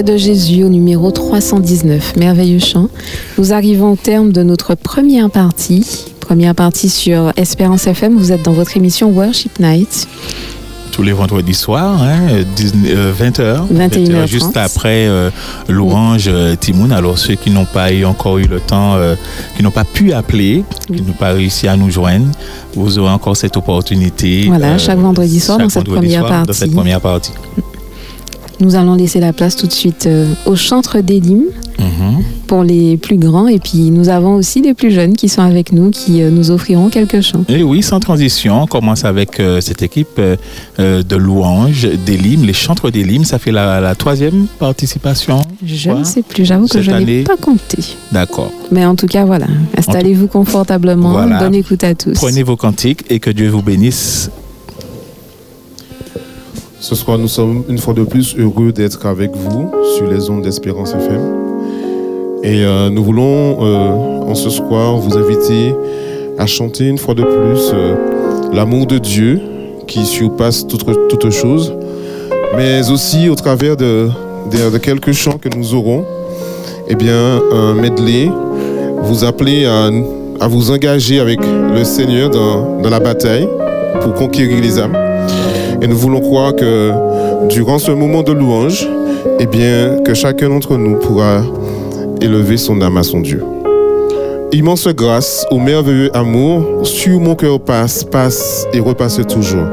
De 0.03 0.17
Jésus 0.17 0.65
au 0.65 0.69
numéro 0.69 1.13
319. 1.13 2.17
Merveilleux 2.17 2.59
chant. 2.59 2.89
Nous 3.39 3.53
arrivons 3.53 3.93
au 3.93 3.97
terme 3.97 4.33
de 4.33 4.43
notre 4.43 4.75
première 4.75 5.31
partie. 5.31 6.07
Première 6.19 6.57
partie 6.57 6.89
sur 6.89 7.33
Espérance 7.37 7.87
FM. 7.87 8.17
Vous 8.17 8.33
êtes 8.33 8.43
dans 8.43 8.53
votre 8.53 8.77
émission 8.77 9.11
Worship 9.13 9.61
Night. 9.61 10.09
Tous 10.91 11.05
les 11.05 11.13
vendredis 11.13 11.55
soirs, 11.55 12.03
hein, 12.03 12.43
20h. 12.57 13.69
21h30. 13.73 14.27
Juste 14.27 14.57
après 14.57 15.07
euh, 15.07 15.31
Louange 15.69 16.25
euh, 16.27 16.57
Timoun. 16.57 16.91
Alors, 16.91 17.17
ceux 17.17 17.37
qui 17.37 17.51
n'ont 17.51 17.65
pas 17.65 17.93
eu 17.93 18.05
encore 18.05 18.39
eu 18.39 18.47
le 18.49 18.59
temps, 18.59 18.95
euh, 18.97 19.15
qui 19.57 19.63
n'ont 19.63 19.71
pas 19.71 19.85
pu 19.85 20.13
appeler, 20.13 20.65
qui 20.89 21.03
n'ont 21.03 21.13
pas 21.13 21.31
réussi 21.31 21.69
à 21.69 21.77
nous 21.77 21.91
joindre, 21.91 22.27
vous 22.75 22.99
aurez 22.99 23.13
encore 23.13 23.37
cette 23.37 23.57
opportunité. 23.57 24.47
Voilà, 24.49 24.79
chaque 24.79 24.99
vendredi 24.99 25.39
soir 25.39 25.59
chaque 25.59 25.69
dans 25.69 25.73
soir 25.73 26.45
cette 26.51 26.73
première 26.73 27.01
partie. 27.01 27.31
Nous 28.63 28.77
allons 28.77 28.95
laisser 28.95 29.19
la 29.19 29.33
place 29.33 29.57
tout 29.57 29.67
de 29.67 29.73
suite 29.73 30.07
euh, 30.07 30.33
au 30.47 30.55
chantre 30.55 31.01
d'Élim 31.01 31.43
Mhm. 31.79 32.23
pour 32.47 32.63
les 32.63 32.97
plus 32.97 33.17
grands. 33.17 33.49
Et 33.49 33.59
puis 33.59 33.91
nous 33.91 34.09
avons 34.09 34.37
aussi 34.37 34.61
les 34.63 34.73
plus 34.73 34.93
jeunes 34.93 35.15
qui 35.15 35.29
sont 35.29 35.43
avec 35.43 35.73
nous, 35.73 35.91
qui 35.91 36.23
euh, 36.23 36.31
nous 36.31 36.51
offriront 36.53 36.91
quelques 36.91 37.21
chants. 37.23 37.45
Et 37.49 37.65
oui, 37.65 37.83
sans 37.83 37.99
transition, 37.99 38.63
on 38.63 38.67
commence 38.67 39.05
avec 39.05 39.41
euh, 39.41 39.61
cette 39.61 39.83
équipe 39.83 40.21
euh, 40.21 40.37
de 41.03 41.17
louanges 41.17 41.89
d'Elim, 42.07 42.45
les 42.45 42.53
chantres 42.53 42.91
d'Elim. 42.93 43.25
Ça 43.25 43.39
fait 43.41 43.51
la, 43.51 43.81
la 43.81 43.95
troisième 43.97 44.47
participation. 44.61 45.41
Je 45.65 45.91
Quoi 45.91 45.99
ne 46.01 46.05
sais 46.05 46.23
plus, 46.23 46.45
j'avoue 46.45 46.69
que 46.69 46.81
je 46.81 46.91
n'ai 46.93 47.25
pas 47.25 47.37
compté. 47.37 47.79
D'accord. 48.13 48.53
Mais 48.71 48.85
en 48.87 48.95
tout 48.95 49.07
cas, 49.07 49.25
voilà. 49.25 49.47
Installez-vous 49.77 50.29
confortablement. 50.29 51.11
Voilà. 51.13 51.41
Bonne 51.41 51.55
écoute 51.57 51.83
à 51.83 51.95
tous. 51.97 52.13
Prenez 52.15 52.43
vos 52.45 52.57
cantiques 52.57 53.05
et 53.11 53.19
que 53.19 53.31
Dieu 53.31 53.49
vous 53.49 53.63
bénisse. 53.63 54.31
Ce 56.83 56.97
soir, 56.97 57.17
nous 57.17 57.29
sommes 57.29 57.63
une 57.69 57.79
fois 57.79 57.95
de 57.95 58.03
plus 58.03 58.35
heureux 58.37 58.73
d'être 58.73 59.07
avec 59.07 59.31
vous 59.37 59.71
sur 59.97 60.09
les 60.09 60.29
ondes 60.31 60.43
d'Espérance 60.43 60.93
FM. 60.93 61.21
Et 62.43 62.65
euh, 62.65 62.91
nous 62.91 63.05
voulons, 63.05 63.65
euh, 63.65 64.29
en 64.29 64.35
ce 64.35 64.51
soir, 64.51 64.97
vous 64.97 65.17
inviter 65.17 65.77
à 66.39 66.47
chanter 66.47 66.89
une 66.89 66.99
fois 66.99 67.15
de 67.15 67.23
plus 67.23 67.71
euh, 67.73 67.95
l'amour 68.53 68.87
de 68.87 68.99
Dieu 68.99 69.41
qui 69.87 70.05
surpasse 70.05 70.67
toute, 70.67 70.85
toute 71.09 71.31
chose, 71.31 71.73
mais 72.57 72.91
aussi 72.91 73.29
au 73.29 73.37
travers 73.37 73.77
de, 73.77 74.11
quelques 74.83 75.13
chants 75.13 75.39
que 75.41 75.57
nous 75.57 75.77
aurons. 75.77 76.05
eh 76.89 76.97
bien, 76.97 77.41
un 77.53 77.75
medley, 77.75 78.29
vous 79.05 79.23
appelez 79.23 79.67
à, 79.67 80.49
vous 80.49 80.73
engager 80.73 81.21
avec 81.21 81.39
le 81.73 81.85
Seigneur 81.85 82.29
dans 82.29 82.91
la 82.91 82.99
bataille 82.99 83.49
pour 84.01 84.15
conquérir 84.15 84.61
les 84.61 84.81
âmes. 84.81 84.97
Et 85.83 85.89
nous 85.89 85.97
voulons 85.97 86.21
croire 86.21 86.55
que 86.55 86.93
durant 87.49 87.81
ce 87.81 87.91
moment 87.91 88.23
de 88.23 88.31
louange, 88.33 88.89
eh 89.41 89.47
bien, 89.47 89.99
que 90.05 90.15
chacun 90.15 90.49
d'entre 90.49 90.77
nous 90.77 90.97
pourra 90.97 91.43
élever 92.21 92.57
son 92.57 92.81
âme 92.81 92.97
à 92.97 93.03
son 93.03 93.21
Dieu. 93.21 93.43
Immense 94.53 94.87
grâce 94.87 95.45
au 95.51 95.59
merveilleux 95.59 96.17
amour, 96.17 96.87
sur 96.87 97.19
mon 97.19 97.35
cœur 97.35 97.59
passe, 97.59 98.05
passe 98.05 98.65
et 98.73 98.79
repasse 98.79 99.21
toujours. 99.27 99.67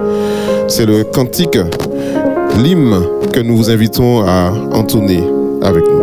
C'est 0.67 0.88
le 0.88 1.04
cantique, 1.04 1.60
l'hymne 2.58 3.02
que 3.32 3.41
nous 3.41 3.58
vous 3.58 3.69
invitons 3.69 4.22
à 4.22 4.52
entonner 4.74 5.24
avec 5.62 5.84
nous. 5.84 5.98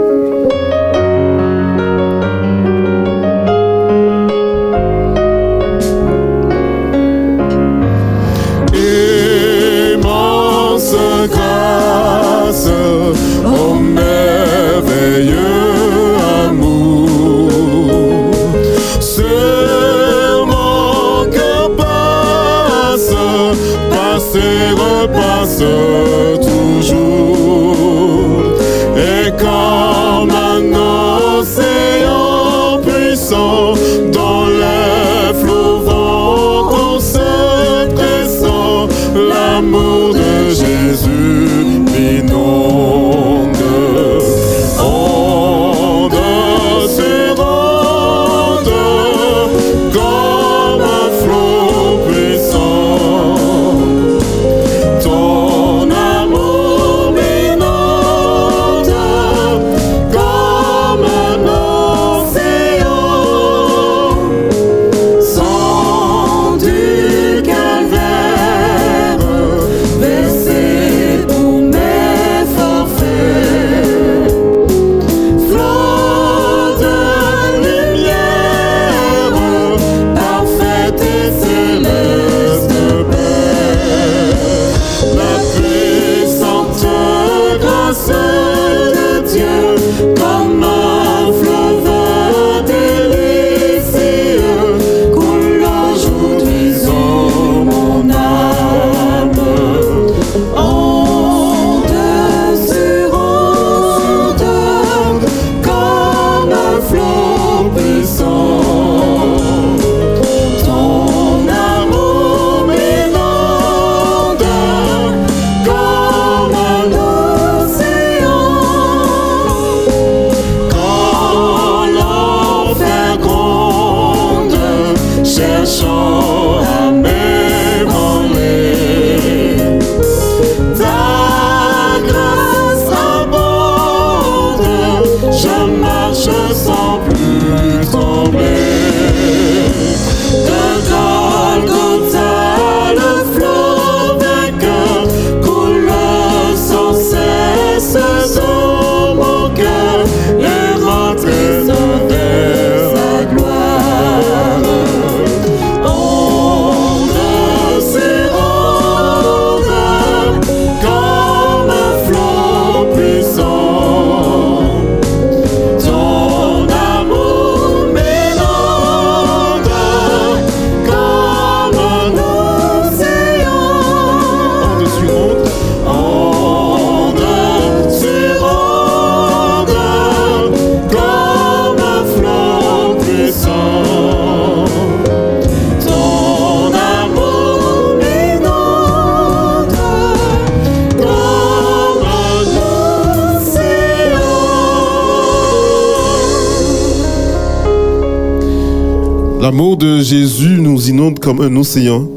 L'amour 199.46 199.76
de 199.76 200.00
Jésus 200.00 200.58
nous 200.58 200.88
inonde 200.88 201.20
comme 201.20 201.40
un 201.40 201.54
océan. 201.54 202.08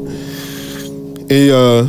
Et 1.28 1.46
euh, 1.52 1.84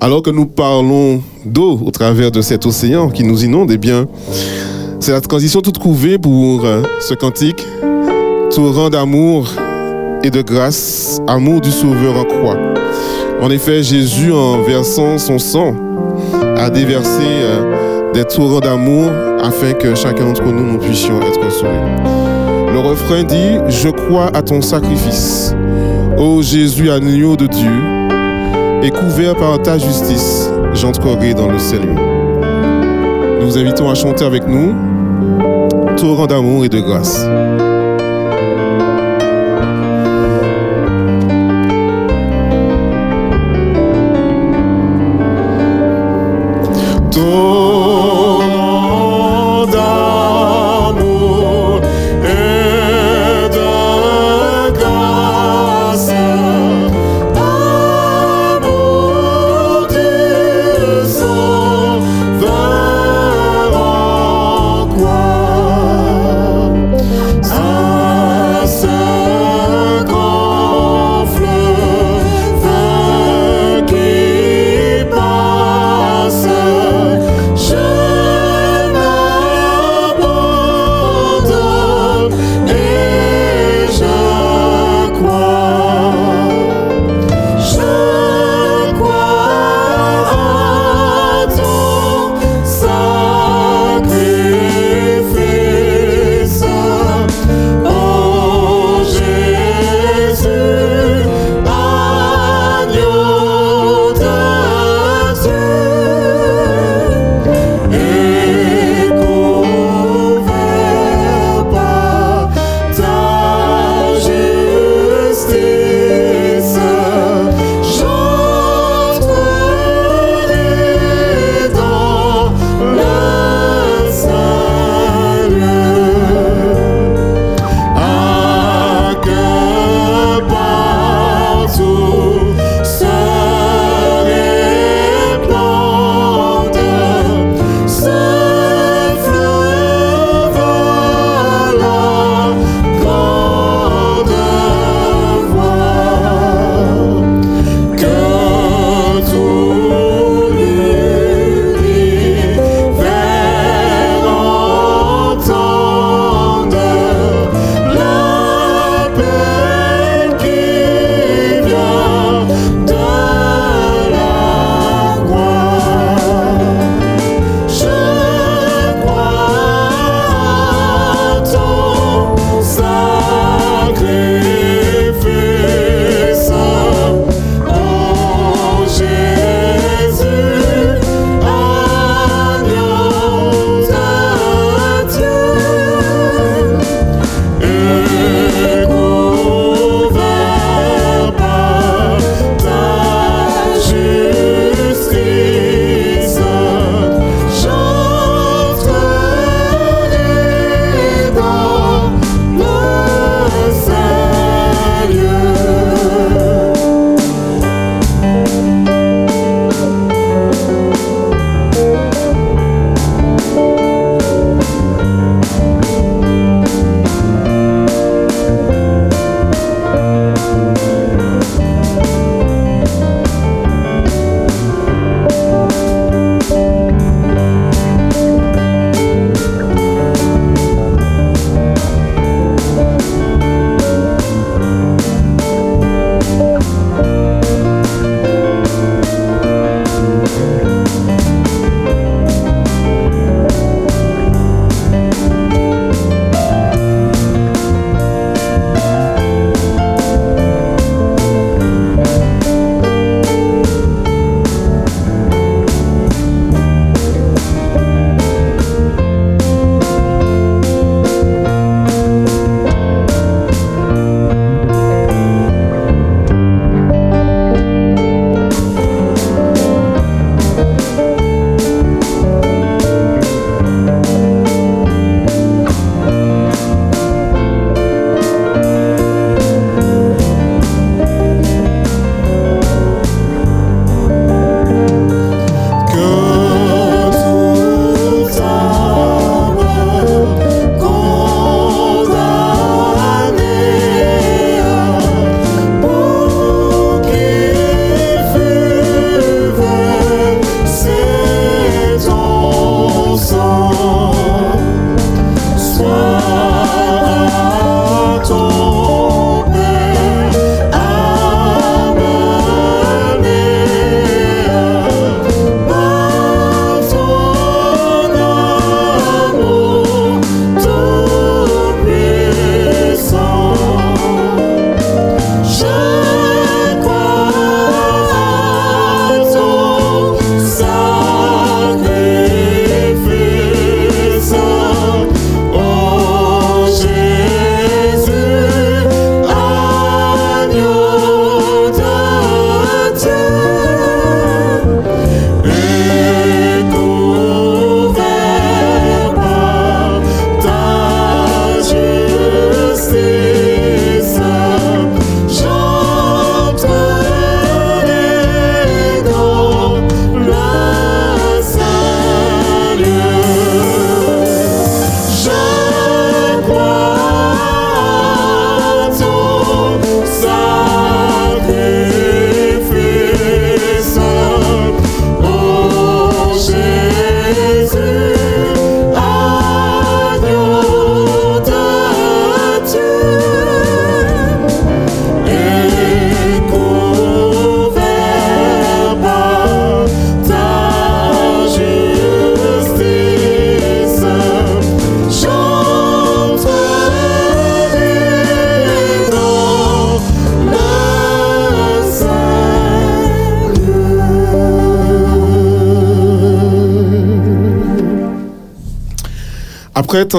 alors 0.00 0.22
que 0.22 0.30
nous 0.30 0.46
parlons 0.46 1.20
d'eau 1.44 1.80
au 1.84 1.90
travers 1.90 2.30
de 2.30 2.40
cet 2.42 2.64
océan 2.64 3.08
qui 3.08 3.24
nous 3.24 3.44
inonde, 3.44 3.72
eh 3.72 3.76
bien, 3.76 4.06
c'est 5.00 5.10
la 5.10 5.20
transition 5.20 5.62
toute 5.62 5.74
trouvée 5.74 6.16
pour 6.16 6.64
euh, 6.64 6.84
ce 7.00 7.14
cantique, 7.14 7.66
torrent 8.54 8.88
d'amour 8.88 9.48
et 10.22 10.30
de 10.30 10.42
grâce, 10.42 11.20
amour 11.26 11.60
du 11.60 11.72
Sauveur 11.72 12.16
en 12.16 12.24
croix. 12.24 12.58
En 13.42 13.50
effet, 13.50 13.82
Jésus, 13.82 14.30
en 14.30 14.62
versant 14.62 15.18
son 15.18 15.40
sang, 15.40 15.74
a 16.56 16.70
déversé 16.70 17.24
euh, 17.24 18.12
des 18.14 18.22
torrents 18.24 18.60
d'amour 18.60 19.10
afin 19.42 19.72
que 19.72 19.96
chacun 19.96 20.26
d'entre 20.26 20.44
nous, 20.44 20.74
nous 20.74 20.78
puissions 20.78 21.20
être 21.20 21.50
sauvés. 21.50 22.25
Le 22.72 22.78
refrain 22.78 23.22
dit 23.22 23.58
Je 23.68 23.88
crois 23.88 24.30
à 24.34 24.42
ton 24.42 24.60
sacrifice, 24.60 25.54
ô 26.18 26.42
Jésus, 26.42 26.90
agneau 26.90 27.36
de 27.36 27.46
Dieu, 27.46 27.70
et 28.82 28.90
couvert 28.90 29.34
par 29.36 29.60
ta 29.62 29.78
justice, 29.78 30.50
j'entrerai 30.74 31.34
dans 31.34 31.50
le 31.50 31.58
salut. 31.58 31.94
Nous 33.40 33.56
invitons 33.58 33.88
à 33.88 33.94
chanter 33.94 34.24
avec 34.24 34.46
nous 34.46 34.74
Torrent 35.96 36.26
d'amour 36.26 36.64
et 36.64 36.68
de 36.68 36.80
grâce. 36.80 37.26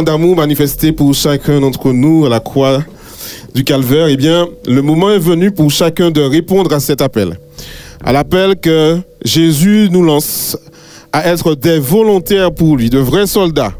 D'amour 0.03 0.35
manifesté 0.35 0.91
pour 0.91 1.13
chacun 1.13 1.59
d'entre 1.59 1.91
nous 1.91 2.25
à 2.25 2.29
la 2.29 2.39
croix 2.39 2.83
du 3.53 3.63
calvaire, 3.63 4.07
eh 4.07 4.17
bien, 4.17 4.47
le 4.67 4.81
moment 4.81 5.09
est 5.09 5.19
venu 5.19 5.51
pour 5.51 5.71
chacun 5.71 6.11
de 6.11 6.21
répondre 6.21 6.73
à 6.73 6.79
cet 6.79 7.01
appel. 7.01 7.39
À 8.03 8.11
l'appel 8.11 8.55
que 8.59 8.99
Jésus 9.25 9.89
nous 9.91 10.03
lance 10.03 10.57
à 11.11 11.27
être 11.27 11.55
des 11.55 11.79
volontaires 11.79 12.53
pour 12.53 12.77
lui, 12.77 12.89
de 12.89 12.99
vrais 12.99 13.27
soldats. 13.27 13.73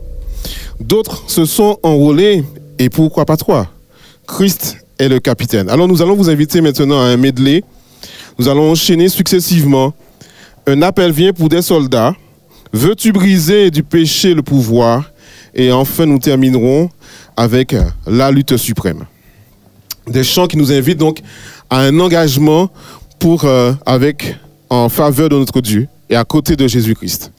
D'autres 0.80 1.24
se 1.28 1.46
sont 1.46 1.78
enrôlés, 1.84 2.44
et 2.80 2.90
pourquoi 2.90 3.26
pas 3.26 3.38
toi 3.38 3.68
Christ 4.28 4.78
est 5.00 5.10
le 5.10 5.20
capitaine. 5.20 5.70
Alors 5.70 5.88
nous 5.88 6.02
allons 6.02 6.16
vous 6.16 6.30
inviter 6.30 6.62
maintenant 6.62 7.00
à 7.00 7.06
un 7.06 7.18
medley. 7.18 7.64
Nous 8.40 8.48
allons 8.48 8.72
enchaîner 8.72 9.10
successivement. 9.10 9.94
Un 10.66 10.82
appel 10.82 11.12
vient 11.12 11.34
pour 11.34 11.50
des 11.50 11.62
soldats. 11.62 12.14
Veux-tu 12.74 13.12
briser 13.12 13.72
du 13.72 13.84
péché 13.84 14.34
le 14.34 14.42
pouvoir? 14.42 15.12
Et 15.54 15.72
enfin, 15.72 16.06
nous 16.06 16.20
terminerons 16.20 16.90
avec 17.36 17.76
la 18.06 18.32
lutte 18.32 18.58
suprême. 18.58 19.06
Des 20.08 20.24
chants 20.24 20.48
qui 20.48 20.58
nous 20.58 20.72
invitent 20.72 20.98
donc 20.98 21.20
à 21.70 21.80
un 21.80 22.00
engagement 22.00 22.70
pour, 23.20 23.46
euh, 23.46 23.74
avec, 23.86 24.36
en 24.70 24.90
faveur 24.90 25.30
de 25.30 25.38
notre 25.38 25.62
Dieu 25.62 25.88
et 26.10 26.16
à 26.16 26.24
côté 26.24 26.56
de 26.56 26.68
Jésus-Christ. 26.68 27.32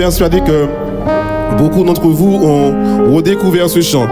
Persuadés 0.00 0.40
que 0.40 0.66
beaucoup 1.58 1.84
d'entre 1.84 2.08
vous 2.08 2.36
ont 2.36 3.14
redécouvert 3.14 3.68
ce 3.68 3.82
chant. 3.82 4.06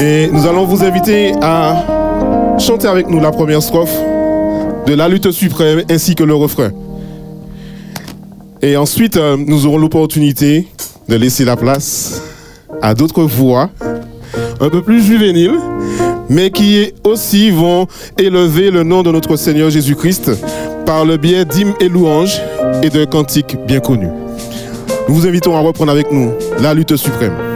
Et 0.00 0.30
nous 0.32 0.46
allons 0.46 0.64
vous 0.64 0.82
inviter 0.82 1.34
à 1.42 2.56
chanter 2.58 2.88
avec 2.88 3.06
nous 3.10 3.20
la 3.20 3.30
première 3.30 3.62
strophe 3.62 3.94
de 4.86 4.94
la 4.94 5.06
lutte 5.06 5.32
suprême 5.32 5.82
ainsi 5.90 6.14
que 6.14 6.24
le 6.24 6.34
refrain. 6.34 6.70
Et 8.62 8.78
ensuite, 8.78 9.18
euh, 9.18 9.36
nous 9.36 9.66
aurons 9.66 9.76
l'opportunité 9.76 10.66
de 11.10 11.16
laisser 11.16 11.44
la 11.44 11.56
place 11.58 12.22
à 12.80 12.94
d'autres 12.94 13.24
voix 13.24 13.68
un 14.60 14.70
peu 14.70 14.80
plus 14.80 15.02
juvéniles, 15.02 15.58
mais 16.30 16.50
qui 16.50 16.94
aussi 17.04 17.50
vont 17.50 17.86
élever 18.16 18.70
le 18.70 18.82
nom 18.82 19.02
de 19.02 19.12
notre 19.12 19.36
Seigneur 19.36 19.68
Jésus-Christ 19.68 20.30
par 20.86 21.04
le 21.04 21.18
biais 21.18 21.44
d'hymnes 21.44 21.74
et 21.80 21.90
louanges 21.90 22.40
et 22.82 22.88
de 22.88 23.04
cantiques 23.04 23.58
bien 23.66 23.80
connus. 23.80 24.08
Nous 25.10 25.16
vous 25.16 25.26
invitons 25.26 25.56
à 25.56 25.58
reprendre 25.58 25.90
avec 25.90 26.12
nous 26.12 26.32
la 26.60 26.72
lutte 26.72 26.94
suprême. 26.94 27.49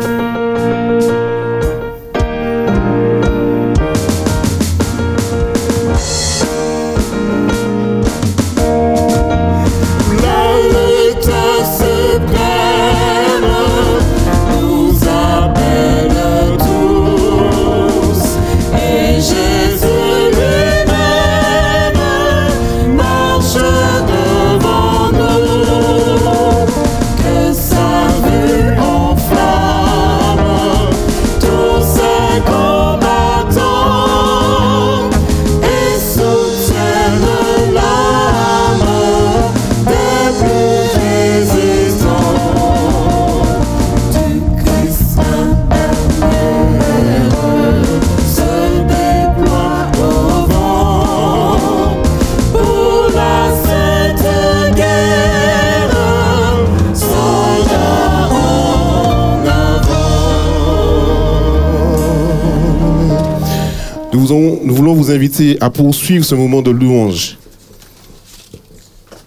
À 65.61 65.70
poursuivre 65.70 66.24
ce 66.24 66.35
moment 66.35 66.62
de 66.62 66.70
louange 66.70 67.39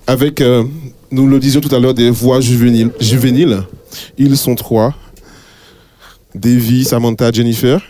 avec, 0.07 0.39
euh, 0.39 0.63
nous 1.11 1.27
le 1.27 1.37
disions 1.37 1.59
tout 1.59 1.73
à 1.75 1.79
l'heure, 1.79 1.93
des 1.93 2.09
voix 2.09 2.39
juvéniles. 2.39 2.91
juvéniles. 2.99 3.61
Ils 4.17 4.37
sont 4.37 4.55
trois. 4.55 4.95
Davy, 6.33 6.85
Samantha, 6.85 7.31
Jennifer. 7.31 7.81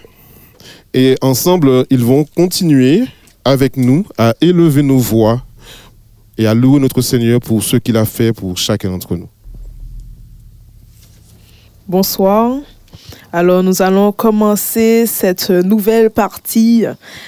Et 0.93 1.15
ensemble, 1.22 1.86
ils 1.91 2.03
vont 2.03 2.26
continuer 2.36 3.03
avec 3.45 3.78
nous 3.78 4.03
à 4.18 4.34
élever 4.41 4.82
nos 4.82 4.97
voix 4.97 5.43
et 6.38 6.47
à 6.47 6.53
louer 6.55 6.80
notre 6.80 7.01
Seigneur 7.01 7.39
pour 7.39 7.63
ce 7.63 7.78
qu'il 7.78 7.97
a 7.97 8.05
fait 8.05 8.34
pour 8.34 8.57
chacun 8.57 8.89
d'entre 8.89 9.15
nous. 9.15 9.30
Bonsoir. 11.88 12.57
Alors 13.33 13.61
nous 13.61 13.81
allons 13.81 14.11
commencer 14.11 15.05
cette 15.05 15.49
nouvelle 15.49 16.09
partie 16.09 16.85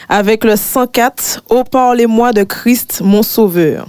avec 0.07 0.43
le 0.43 0.55
104 0.55 1.43
Ô 1.49 1.63
parlez-moi 1.63 2.31
de 2.33 2.43
Christ 2.43 3.01
mon 3.03 3.21
sauveur. 3.23 3.87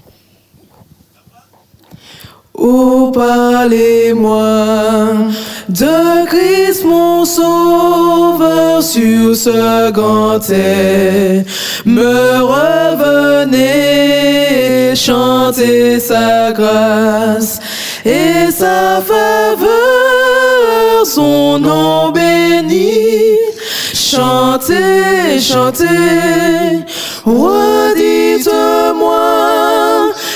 Ô 2.54 3.10
parlez-moi 3.12 4.48
de 5.68 6.26
Christ 6.26 6.84
mon 6.84 7.24
sauveur 7.24 8.82
sur 8.82 9.34
ce 9.34 9.90
grand 9.92 10.50
air. 10.50 11.44
Me 11.86 12.42
revenez 12.42 13.70
chanter 14.94 15.98
sa 16.00 16.52
grâce 16.52 17.60
et 18.04 18.50
sa 18.50 19.00
faveur, 19.00 19.68
son 21.04 21.58
nom 21.58 22.10
béni. 22.10 23.36
Chantez, 23.94 25.38
chantez, 25.40 26.84
redites-moi 27.24 28.52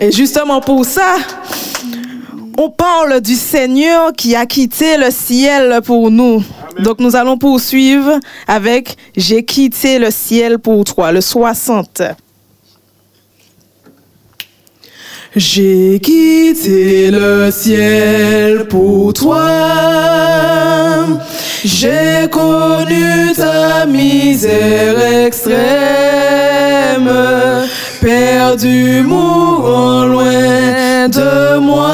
Et 0.00 0.12
justement 0.12 0.60
pour 0.60 0.84
ça, 0.84 1.16
on 2.56 2.70
parle 2.70 3.20
du 3.20 3.34
Seigneur 3.34 4.12
qui 4.12 4.36
a 4.36 4.46
quitté 4.46 4.96
le 4.96 5.10
ciel 5.10 5.80
pour 5.84 6.10
nous. 6.10 6.42
Donc 6.78 7.00
nous 7.00 7.16
allons 7.16 7.38
poursuivre 7.38 8.18
avec 8.46 8.96
J'ai 9.16 9.44
quitté 9.44 9.98
le 9.98 10.10
ciel 10.10 10.58
pour 10.58 10.84
toi, 10.84 11.10
le 11.12 11.20
60. 11.20 12.02
J'ai 15.36 16.00
quitté 16.00 17.10
le 17.10 17.50
ciel 17.50 18.66
pour 18.68 19.12
toi. 19.12 19.48
J'ai 21.64 22.28
connu 22.30 23.32
ta 23.36 23.84
misère 23.86 25.26
extrême, 25.26 25.58
perdu 28.00 29.02
mourant 29.02 30.04
loin 30.04 31.08
de 31.08 31.58
moi, 31.58 31.90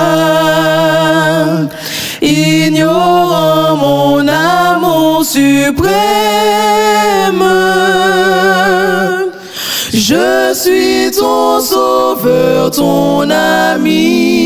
ignorant 2.21 3.77
mon 3.77 4.29
amour 4.29 5.25
suprême. 5.25 5.95
Je 9.93 10.53
suis 10.55 11.11
ton 11.19 11.61
sauveur, 11.61 12.71
ton 12.71 13.31
ami. 13.31 14.45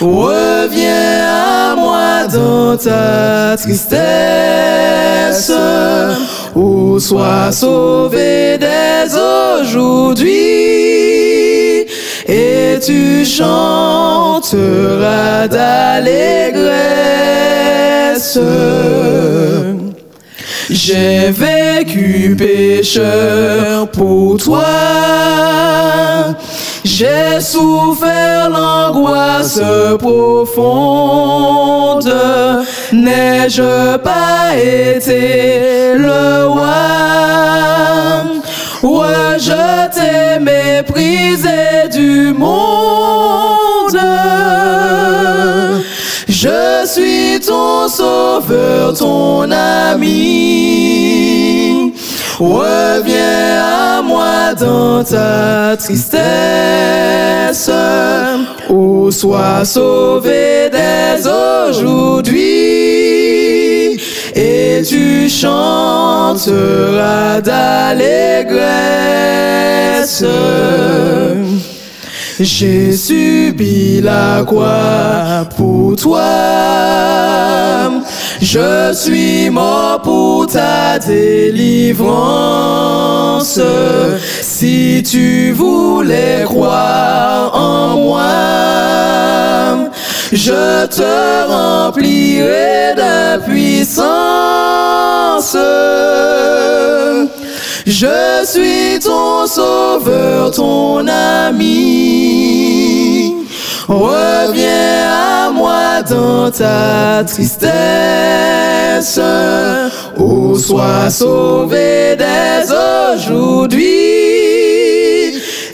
Reviens 0.00 1.26
à 1.70 1.74
moi 1.76 2.26
dans 2.32 2.76
ta 2.76 3.56
tristesse. 3.56 5.52
Ou 6.54 7.00
sois 7.00 7.50
sauvé 7.50 8.58
dès 8.58 9.14
aujourd'hui. 9.60 10.42
Et 12.28 12.78
tu 12.84 13.24
chanteras 13.24 14.28
d'allégresse. 15.48 16.72
J'ai 20.68 21.30
vécu 21.30 22.36
pécheur 22.36 23.88
pour 23.90 24.36
toi. 24.36 24.64
J'ai 26.94 27.40
souffert 27.40 28.50
l'angoisse 28.50 29.62
profonde. 29.98 30.54
N'ai-je 32.92 33.96
pas 33.96 34.54
été 34.54 35.94
le 35.96 36.48
roi? 36.48 36.68
Ouais, 38.82 39.38
je 39.38 39.88
t'ai 39.94 40.38
méprisé 40.38 41.88
du 41.90 42.34
monde. 42.34 43.98
Je 46.28 46.86
suis 46.86 47.40
ton 47.40 47.88
sauveur, 47.88 48.92
ton 48.92 49.50
ami. 49.50 51.41
Reviens 52.42 53.62
à 53.62 54.02
moi 54.02 54.52
dans 54.58 55.04
ta 55.04 55.76
tristesse. 55.76 56.10
Ou 58.68 59.12
sois 59.12 59.64
sauvé 59.64 60.68
dès 60.72 61.24
aujourd'hui. 61.68 62.40
Et 64.34 64.82
tu 64.84 65.28
chanteras 65.28 66.20
d'allégresse. 67.40 68.64
J'ai 72.40 72.92
subi 72.96 74.00
la 74.00 74.42
croix 74.44 75.46
pour 75.56 75.94
toi. 75.94 76.22
Je 78.42 78.92
suis 78.92 79.50
mort 79.50 80.02
pour 80.02 80.48
ta 80.48 80.98
délivrance. 80.98 82.00
Si 84.40 85.00
tu 85.08 85.52
voulais 85.52 86.42
croire 86.44 87.54
en 87.54 87.96
moi, 87.98 88.24
je 90.32 90.86
te 90.86 91.46
remplirai 91.46 92.94
de 92.96 93.38
puissance. 93.44 93.96
Je 97.86 98.44
suis 98.44 98.98
ton 98.98 99.46
sauveur, 99.46 100.50
ton 100.50 101.06
ami. 101.06 101.92
Reviens 103.88 105.46
à 105.46 105.50
moi 105.50 106.02
dans 106.02 106.50
ta 106.50 107.24
tristesse. 107.26 107.70
Ou 110.16 110.56
sois 110.58 111.10
sauvé 111.10 112.16
dès 112.16 112.70
aujourd'hui. 112.70 114.22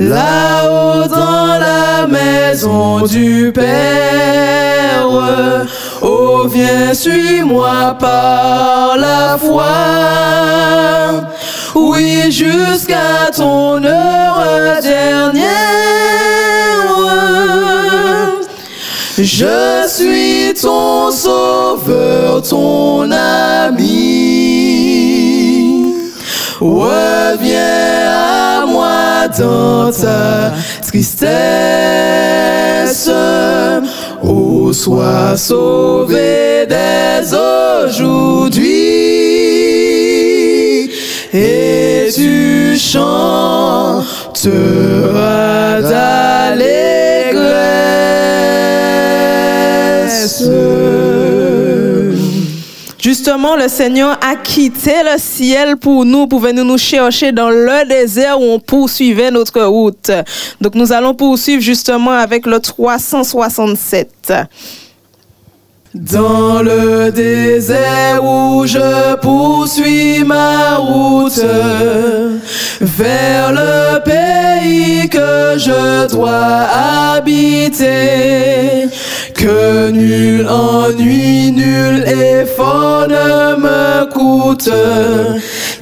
là-haut 0.00 1.06
dans 1.06 1.58
la 1.58 2.06
maison 2.06 3.06
du 3.06 3.52
Père. 3.54 5.06
Oh, 6.02 6.46
viens, 6.48 6.94
suis-moi 6.94 7.96
par 8.00 8.96
la 8.96 9.36
foi. 9.38 9.66
Oui, 11.74 12.32
jusqu'à 12.32 13.30
ton 13.36 13.84
heure 13.84 14.80
dernière. 14.82 15.70
Je 19.18 19.86
suis 19.86 20.54
ton 20.54 21.10
sauveur, 21.10 22.40
ton 22.40 23.10
ami. 23.10 24.69
Reviens 26.60 27.56
à 28.10 28.66
moi 28.66 29.28
dans 29.28 29.90
ta 29.90 30.52
tristesse. 30.86 31.30
Oh, 34.22 34.70
sois 34.70 35.38
sauvé 35.38 36.66
dès 36.68 37.34
aujourd'hui. 37.34 38.60
Et 41.32 42.10
tu 42.14 42.76
chanteras 42.76 44.02
d'allégresse. 45.80 47.00
Justement, 53.02 53.56
le 53.56 53.68
Seigneur 53.68 54.18
a 54.22 54.36
quitté 54.36 54.92
le 55.02 55.18
ciel 55.18 55.76
pour 55.78 56.04
nous, 56.04 56.26
pour 56.26 56.40
venir 56.40 56.64
nous 56.64 56.76
chercher 56.76 57.32
dans 57.32 57.48
le 57.48 57.88
désert 57.88 58.38
où 58.38 58.44
on 58.44 58.60
poursuivait 58.60 59.30
notre 59.30 59.62
route. 59.62 60.10
Donc 60.60 60.74
nous 60.74 60.92
allons 60.92 61.14
poursuivre 61.14 61.62
justement 61.62 62.12
avec 62.12 62.44
le 62.46 62.60
367. 62.60 64.34
Dans 65.92 66.62
le 66.62 67.10
désert 67.10 68.22
où 68.22 68.64
je 68.64 69.16
poursuis 69.16 70.22
ma 70.22 70.76
route 70.76 71.42
vers 72.80 73.52
le 73.52 74.00
pays 74.04 75.08
que 75.08 75.58
je 75.58 76.06
dois 76.14 76.68
habiter, 77.16 78.88
que 79.40 79.90
nul 79.90 80.46
ennui, 80.46 81.50
nul 81.52 82.04
effort 82.06 83.08
ne 83.08 83.56
me 83.56 84.04
coûte, 84.12 84.68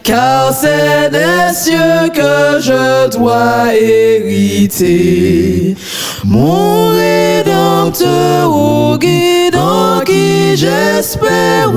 car 0.04 0.52
c'est 0.52 1.10
des 1.10 1.52
cieux 1.52 2.08
que 2.14 2.60
je 2.60 3.08
dois 3.16 3.74
hériter. 3.74 5.76
Mon 6.24 6.90
rédempteur 6.90 8.48
au 8.48 8.96
guide 8.96 9.56
qui 10.06 10.56
j'espère, 10.56 11.72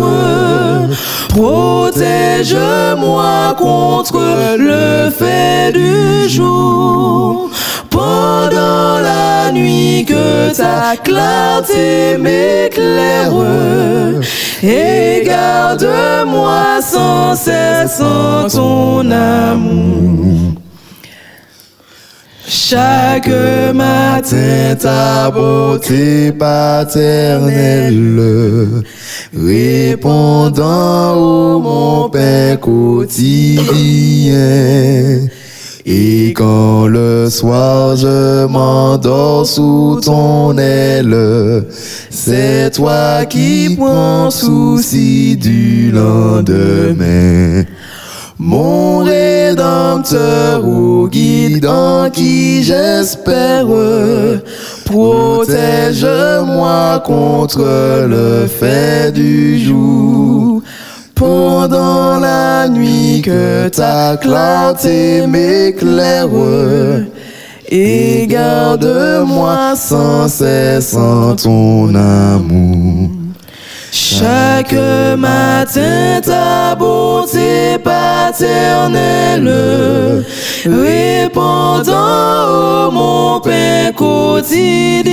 protège-moi 1.29 3.55
contre 3.57 4.19
le 4.59 5.09
fait 5.09 5.71
du 5.73 6.29
jour. 6.29 7.49
Pendant 7.91 8.99
la 8.99 9.51
nuit 9.51 10.05
que 10.07 10.55
ta 10.55 10.97
clarté 10.97 12.17
m'éclaire 12.17 13.31
et 14.63 15.23
garde-moi 15.25 16.81
sans 16.81 17.35
cesse 17.35 18.01
en 18.01 18.47
ton 18.47 19.11
amour. 19.11 20.53
Chaque 22.47 23.29
matin, 23.73 24.75
ta 24.79 25.29
beauté 25.31 26.31
paternelle, 26.31 28.21
répondant 29.33 31.15
au 31.15 31.59
mon 31.59 32.09
pain 32.09 32.55
quotidien. 32.57 33.69
Et 35.85 36.33
quand 36.33 36.85
le 36.85 37.29
soir 37.29 37.95
je 37.95 38.45
m'endors 38.45 39.47
sous 39.47 39.99
ton 40.03 40.57
aile, 40.57 41.65
c'est 42.09 42.71
toi 42.71 43.25
qui 43.25 43.75
prends 43.77 44.29
souci 44.29 45.37
du 45.37 45.91
lendemain. 45.91 47.63
Mon 48.37 48.99
rédempteur 48.99 50.65
ou 50.65 51.07
guide 51.07 51.65
en 51.65 52.09
qui 52.09 52.63
j'espère, 52.63 53.67
protège-moi 54.85 57.01
contre 57.05 58.05
le 58.07 58.47
fait 58.47 59.11
du 59.11 59.59
jour. 59.59 60.61
Pendant 61.13 62.00
nuit 62.71 63.21
que 63.23 63.69
ta 63.69 64.17
clarté 64.17 65.25
m'éclaire 65.27 66.27
et 67.69 68.27
garde-moi 68.27 69.75
sans 69.75 70.27
cesse 70.27 70.95
en 70.95 71.35
ton 71.35 71.93
amour. 71.95 73.09
Chaque 73.91 74.75
matin, 75.17 76.21
ta 76.23 76.75
bonté 76.75 77.77
paternelle, 77.83 79.51
répandant 80.65 81.97
au 82.87 82.91
mon 82.91 83.39
pain 83.41 83.91
quotidien. 83.95 85.11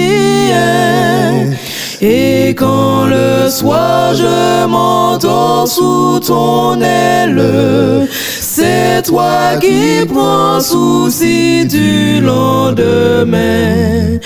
Et 2.00 2.54
quand 2.54 3.06
le 3.06 3.50
soir 3.50 4.14
je 4.14 4.66
m'endors 4.66 5.66
sous 5.66 6.20
ton 6.20 6.80
aile, 6.80 8.06
c'est 8.40 9.02
toi 9.04 9.56
qui 9.60 10.06
prends 10.06 10.60
souci 10.60 11.66
du 11.66 12.20
lendemain. 12.20 14.18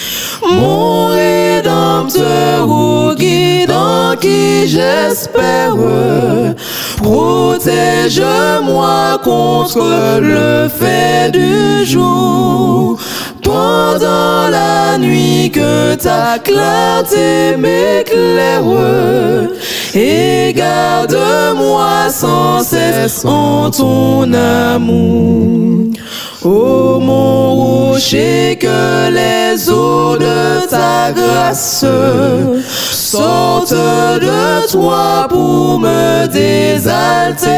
Mon 0.54 1.06
rédempteur 1.06 2.68
ou 2.68 3.14
guide 3.14 3.70
en 3.70 4.16
qui 4.16 4.68
j'espère, 4.68 5.74
protège-moi 6.98 9.18
contre 9.24 10.18
le 10.20 10.68
fait 10.68 11.30
du 11.30 11.86
jour. 11.86 12.98
Pendant 13.52 14.48
la 14.48 14.96
nuit 14.96 15.50
que 15.52 15.94
ta 15.96 16.38
clarté 16.38 17.54
m'éclaire 17.58 18.62
et 19.94 20.54
garde-moi 20.54 22.08
sans 22.08 22.64
cesse 22.64 23.26
en 23.26 23.70
ton 23.70 24.32
amour. 24.32 25.90
Ô 26.42 26.98
mon 26.98 27.90
rocher, 27.90 28.56
que 28.58 29.10
les 29.10 29.68
eaux 29.68 30.16
de 30.16 30.66
ta 30.66 31.12
grâce 31.12 31.84
sortent 33.12 33.74
de 33.74 34.70
toi 34.70 35.26
pour 35.28 35.78
me 35.78 36.26
désaltérer. 36.26 37.52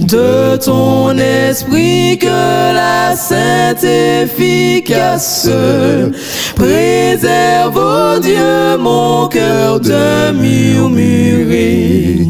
De 0.00 0.56
ton 0.56 1.16
esprit 1.16 2.18
que 2.18 2.74
la 2.74 3.16
sainte 3.16 3.84
efficace 3.84 5.48
préserve, 6.54 7.76
oh 7.76 8.18
Dieu, 8.20 8.76
mon 8.78 9.28
cœur 9.28 9.80
de 9.80 10.32
murmurer. 10.32 12.26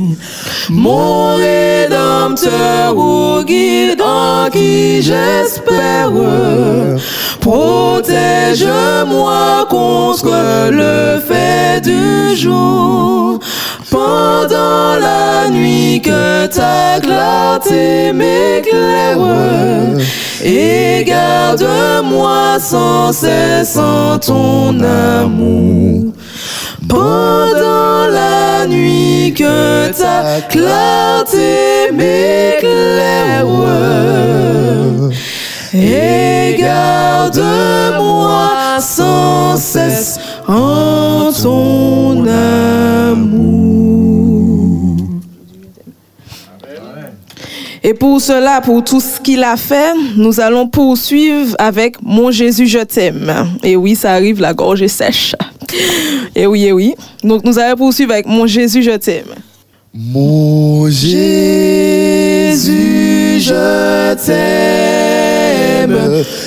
Mon 0.71 1.35
rédempteur 1.35 2.97
ou 2.97 3.43
guide 3.45 4.01
en 4.01 4.49
qui 4.51 5.03
j'espère, 5.03 6.11
protège-moi 7.45 9.37
contre 9.69 10.71
le 10.71 11.21
fait 11.21 11.83
du 11.83 12.35
jour. 12.35 13.39
Pendant 13.91 14.99
la 14.99 15.51
nuit 15.51 16.01
que 16.03 16.47
ta 16.47 17.01
clarté 17.01 18.13
m'éclaire 18.13 19.19
et 20.43 21.05
garde-moi 21.07 22.59
sans 22.59 23.13
cesse 23.13 23.77
en 23.77 24.19
ton 24.19 24.81
amour. 24.81 26.13
Pendant 26.89 28.09
la 28.11 28.67
nuit 28.67 29.35
que 29.37 29.93
ta 29.93 30.41
clarté 30.49 31.93
m'éclaire 31.93 33.47
et 35.75 36.57
garde-moi 36.59 37.41
sans 38.81 39.57
cesse 39.57 40.19
en 40.47 41.33
ton 41.33 42.25
amour. 42.27 43.55
Et 47.87 47.93
pour 47.93 48.19
cela, 48.19 48.63
pour 48.63 48.83
tout 48.83 49.01
ce 49.01 49.21
qu'il 49.21 49.45
a 49.45 49.59
fait, 49.59 49.93
nous 50.17 50.41
allons 50.41 50.67
poursuivre 50.69 51.55
avec 51.59 51.97
Mon 52.03 52.31
Jésus, 52.31 52.67
je 52.67 52.79
t'aime. 52.79 53.31
Et 53.63 53.77
oui, 53.77 53.95
ça 53.95 54.13
arrive, 54.13 54.41
la 54.41 54.55
gorge 54.55 54.81
est 54.81 54.89
sèche. 54.89 55.37
Et 56.35 56.47
oui, 56.47 56.65
et 56.65 56.73
oui. 56.73 56.95
Donc 57.23 57.45
nous 57.45 57.59
allons 57.59 57.77
poursuivre 57.77 58.13
avec 58.13 58.27
Mon 58.27 58.47
Jésus, 58.47 58.83
je 58.83 58.93
t'aime. 58.93 59.35
Mon 59.93 60.89
Jésus, 60.89 61.13
je 63.39 64.15
t'aime, 64.15 64.84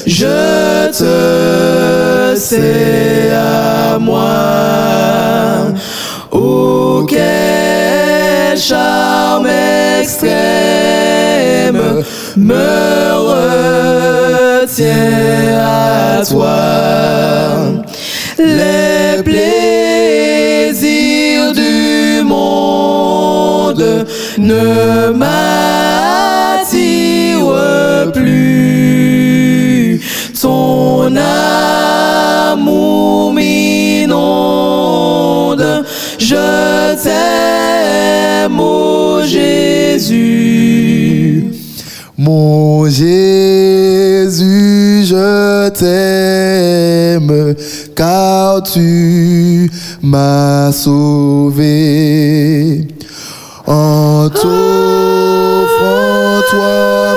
je 0.05 0.91
te 0.91 2.35
sais 2.35 3.31
à 3.33 3.97
moi. 3.99 5.67
Oh, 6.31 7.05
quel 7.07 8.57
charme 8.57 9.47
extrême 10.01 10.37
me 12.35 13.13
retient 14.63 14.87
à 15.59 16.23
toi. 16.25 16.57
Les 18.37 19.23
plaisirs 19.23 20.73
du 21.53 22.21
monde 22.23 24.05
ne 24.39 25.11
m'attirent 25.11 25.37
plus. 28.13 30.01
Ton 30.41 31.15
amour 31.15 33.33
m'inonde. 33.33 34.17
Je 36.19 36.95
t'aime, 37.03 38.59
ô 38.59 39.21
Jésus. 39.23 41.45
Mon 42.17 42.89
Jésus, 42.89 43.05
je 45.05 45.69
t'aime, 45.69 47.53
car 47.95 48.63
tu 48.63 49.69
m'as 50.01 50.71
sauvé. 50.71 52.86
En 53.69 54.29
t'offrant 54.29 54.47
toi-même, 56.49 57.16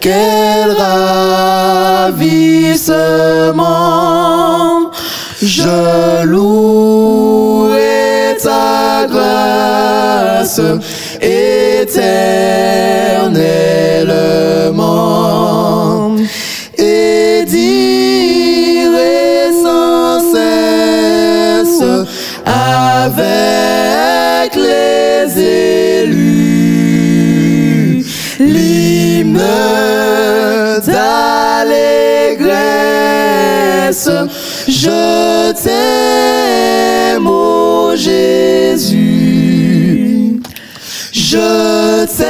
quel 0.00 0.70
ravissement. 0.78 2.10
Je 5.42 6.24
louerai 6.24 7.78
ta 8.42 9.06
grâce 9.08 10.60
éternellement 11.20 12.89
Je 34.06 35.52
t'aime, 35.62 37.26
ô 37.26 37.94
Jésus. 37.96 39.20
Je 41.12 42.06
t'aime, 42.16 42.26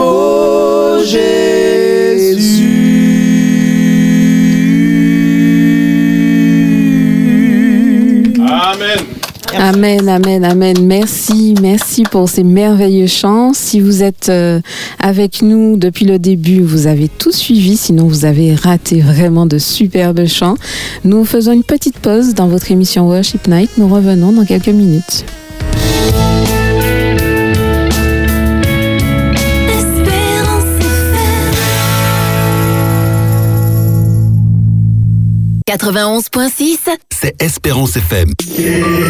ô 0.00 1.00
Jésus. 1.04 2.54
Amen. 8.38 9.13
Amen, 9.56 10.08
amen, 10.08 10.44
amen. 10.44 10.76
Merci, 10.82 11.54
merci 11.60 12.02
pour 12.02 12.28
ces 12.28 12.44
merveilleux 12.44 13.06
chants. 13.06 13.52
Si 13.54 13.80
vous 13.80 14.02
êtes 14.02 14.28
euh, 14.28 14.60
avec 14.98 15.42
nous 15.42 15.76
depuis 15.76 16.04
le 16.04 16.18
début, 16.18 16.60
vous 16.60 16.86
avez 16.86 17.08
tout 17.08 17.32
suivi, 17.32 17.76
sinon 17.76 18.06
vous 18.06 18.24
avez 18.24 18.54
raté 18.54 19.00
vraiment 19.00 19.46
de 19.46 19.58
superbes 19.58 20.26
chants. 20.26 20.56
Nous 21.04 21.24
faisons 21.24 21.52
une 21.52 21.64
petite 21.64 21.98
pause 21.98 22.34
dans 22.34 22.48
votre 22.48 22.70
émission 22.70 23.06
Worship 23.08 23.46
Night. 23.48 23.70
Nous 23.78 23.88
revenons 23.88 24.32
dans 24.32 24.44
quelques 24.44 24.68
minutes. 24.68 25.24
91.6, 35.76 36.78
c'est 37.10 37.42
Espérance 37.42 37.96
FM. 37.96 38.30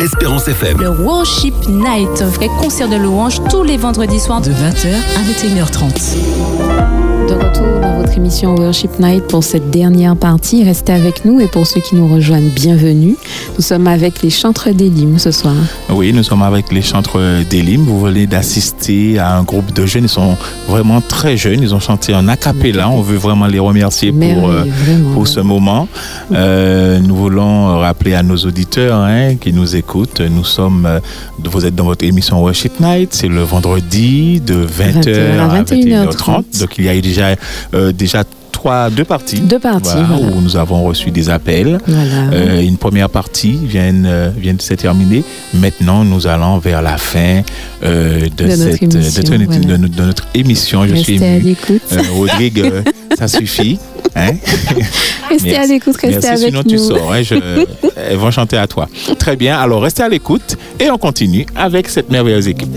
Espérance 0.03 0.49
FM. 0.49 0.81
Le 0.81 0.89
Worship 0.89 1.55
Night, 1.69 2.23
vrai 2.23 2.49
concert 2.59 2.89
de 2.89 2.97
louanges 2.97 3.39
tous 3.51 3.63
les 3.65 3.77
vendredis 3.77 4.19
soirs 4.19 4.41
de 4.41 4.51
20h 4.51 4.95
à 4.95 5.23
21h30. 5.23 7.14
De 7.29 7.33
retour 7.33 7.81
dans 7.81 7.97
votre 8.01 8.17
émission 8.19 8.55
Worship 8.55 8.99
Night 8.99 9.27
pour 9.29 9.43
cette 9.43 9.71
dernière 9.71 10.15
partie. 10.15 10.63
Restez 10.63 10.93
avec 10.93 11.25
nous 11.25 11.41
et 11.41 11.47
pour 11.47 11.67
ceux 11.67 11.81
qui 11.81 11.95
nous 11.95 12.07
rejoignent, 12.07 12.51
bienvenue. 12.51 13.17
Nous 13.57 13.63
sommes 13.63 13.87
avec 13.87 14.21
les 14.23 14.29
chantres 14.29 14.71
d'Elim 14.75 15.19
ce 15.19 15.31
soir. 15.31 15.55
Oui, 15.89 16.13
nous 16.13 16.23
sommes 16.23 16.43
avec 16.43 16.71
les 16.71 16.83
chantres 16.83 17.19
d'Elim. 17.49 17.83
Vous 17.85 18.01
venez 18.01 18.27
d'assister 18.27 19.19
à 19.19 19.37
un 19.37 19.43
groupe 19.43 19.73
de 19.73 19.87
jeunes. 19.87 20.05
Ils 20.05 20.09
sont 20.09 20.37
vraiment 20.69 21.01
très 21.01 21.37
jeunes. 21.37 21.63
Ils 21.63 21.75
ont 21.75 21.81
chanté 21.81 22.15
en 22.15 22.29
acapella. 22.29 22.91
On 22.91 23.01
veut 23.01 23.17
vraiment 23.17 23.47
les 23.47 23.59
remercier 23.59 24.13
pour, 24.13 24.51
euh, 24.51 24.65
pour 25.15 25.27
ce 25.27 25.41
moment. 25.41 25.89
Euh, 26.33 26.99
nous 27.01 27.17
voulons 27.17 27.79
rappeler 27.79 28.15
à 28.15 28.23
nos 28.23 28.37
auditeurs 28.37 28.99
hein, 29.01 29.37
qui 29.37 29.53
nous 29.53 29.77
écoutent. 29.77 30.21
Nous 30.21 30.45
sommes, 30.45 30.85
euh, 30.85 31.01
vous 31.43 31.65
êtes 31.65 31.75
dans 31.75 31.85
votre 31.85 32.05
émission 32.05 32.43
Worship 32.43 32.81
Night. 32.81 33.11
C'est 33.15 33.29
le 33.29 33.43
vendredi 33.43 34.41
de 34.41 34.67
20h, 34.67 35.05
20h 35.05 35.39
à 35.39 35.63
21h30. 35.63 36.45
21h30. 36.53 36.61
Donc 36.61 36.71
il 36.79 36.85
y 36.85 36.89
a 36.89 37.01
déjà, 37.01 37.14
euh, 37.75 37.93
déjà 37.93 38.25
trois, 38.53 38.89
deux 38.89 39.05
parties. 39.05 39.41
Deux 39.41 39.59
parties. 39.59 39.91
Voilà, 39.93 40.07
voilà. 40.17 40.37
Où 40.37 40.41
nous 40.41 40.57
avons 40.57 40.85
reçu 40.85 41.11
des 41.11 41.29
appels. 41.29 41.79
Voilà. 41.87 42.31
Euh, 42.33 42.61
une 42.63 42.77
première 42.79 43.11
partie 43.11 43.59
vient, 43.63 43.93
euh, 44.05 44.31
vient 44.37 44.55
de 44.55 44.63
se 44.63 44.75
terminer. 44.75 45.23
Maintenant, 45.53 46.05
nous 46.05 46.27
allons 46.27 46.59
vers 46.59 46.81
la 46.81 46.97
fin 46.97 47.43
euh, 47.85 48.21
de, 48.21 48.45
De 48.45 48.51
cette, 48.51 48.83
notre 48.83 48.83
émission, 48.85 49.23
de, 49.23 49.37
notre- 49.37 49.53
voilà. 49.61 49.67
de 49.67 49.77
notre- 49.77 49.97
de 49.97 50.03
notre 50.03 50.27
émission. 50.35 50.87
Je 50.87 50.95
suis 50.95 51.13
Restez 51.19 51.27
à 51.29 51.37
ému. 51.37 51.45
l'écoute. 51.45 51.83
Rodrigue, 52.15 52.73
ça 53.19 53.29
suffit. 53.29 53.79
Hein? 54.17 54.31
Restez 55.29 55.57
à 55.57 55.67
l'écoute, 55.67 55.97
restez 55.97 56.11
Merci, 56.13 56.29
avec 56.29 56.39
sinon 56.47 56.63
nous. 56.65 56.71
tu 56.71 56.79
sors. 56.79 57.13
hein, 57.13 57.23
je- 57.23 57.35
elles 58.11 58.17
vont 58.17 58.31
chanter 58.31 58.57
à 58.57 58.67
toi. 58.69 58.89
Très 59.19 59.35
bien, 59.35 59.59
alors 59.59 59.83
restez 59.83 60.05
à 60.05 60.09
l'écoute 60.09 60.57
et 60.79 60.89
on 60.91 60.99
continue 60.99 61.45
avec 61.57 61.89
cette 61.89 62.11
merveilleuse 62.11 62.47
équipe. 62.47 62.69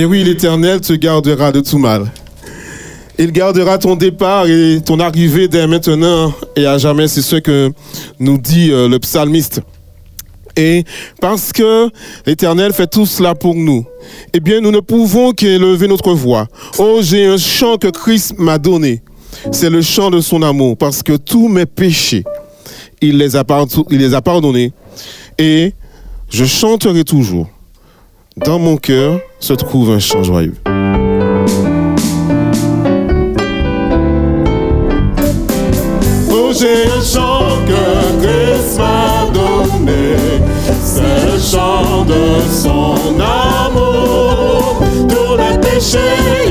Et 0.00 0.06
oui, 0.06 0.24
l'Éternel 0.24 0.80
te 0.80 0.94
gardera 0.94 1.52
de 1.52 1.60
tout 1.60 1.76
mal. 1.76 2.10
Il 3.18 3.32
gardera 3.32 3.76
ton 3.76 3.96
départ 3.96 4.46
et 4.46 4.80
ton 4.82 4.98
arrivée 4.98 5.46
dès 5.46 5.66
maintenant 5.66 6.32
et 6.56 6.64
à 6.64 6.78
jamais. 6.78 7.06
C'est 7.06 7.20
ce 7.20 7.36
que 7.36 7.70
nous 8.18 8.38
dit 8.38 8.70
euh, 8.72 8.88
le 8.88 8.98
psalmiste. 8.98 9.60
Et 10.56 10.84
parce 11.20 11.52
que 11.52 11.90
l'Éternel 12.24 12.72
fait 12.72 12.86
tout 12.86 13.04
cela 13.04 13.34
pour 13.34 13.54
nous, 13.54 13.84
eh 14.32 14.40
bien, 14.40 14.62
nous 14.62 14.70
ne 14.70 14.80
pouvons 14.80 15.32
qu'élever 15.32 15.86
notre 15.86 16.14
voix. 16.14 16.48
Oh, 16.78 17.00
j'ai 17.02 17.26
un 17.26 17.36
chant 17.36 17.76
que 17.76 17.88
Christ 17.88 18.36
m'a 18.38 18.56
donné. 18.56 19.02
C'est 19.52 19.68
le 19.68 19.82
chant 19.82 20.10
de 20.10 20.22
son 20.22 20.40
amour, 20.40 20.78
parce 20.78 21.02
que 21.02 21.18
tous 21.18 21.48
mes 21.48 21.66
péchés, 21.66 22.24
il 23.02 23.18
les 23.18 23.36
a, 23.36 23.44
il 23.90 23.98
les 23.98 24.14
a 24.14 24.22
pardonnés. 24.22 24.72
Et 25.36 25.74
je 26.30 26.46
chanterai 26.46 27.04
toujours. 27.04 27.50
Dans 28.36 28.60
mon 28.60 28.76
cœur 28.76 29.20
se 29.40 29.52
trouve 29.52 29.90
un 29.90 29.98
chant 29.98 30.22
joyeux. 30.22 30.54
Oh, 36.30 36.52
j'ai 36.56 36.86
un 36.86 37.02
chant 37.02 37.58
que 37.66 38.22
Christ 38.22 38.78
m'a 38.78 39.26
donné, 39.34 40.14
c'est 40.80 41.26
le 41.26 41.38
chant 41.40 42.04
de 42.04 42.40
son 42.48 42.94
amour. 43.18 44.80
Tous 45.08 45.36
les 45.36 45.58
péchés, 45.58 46.49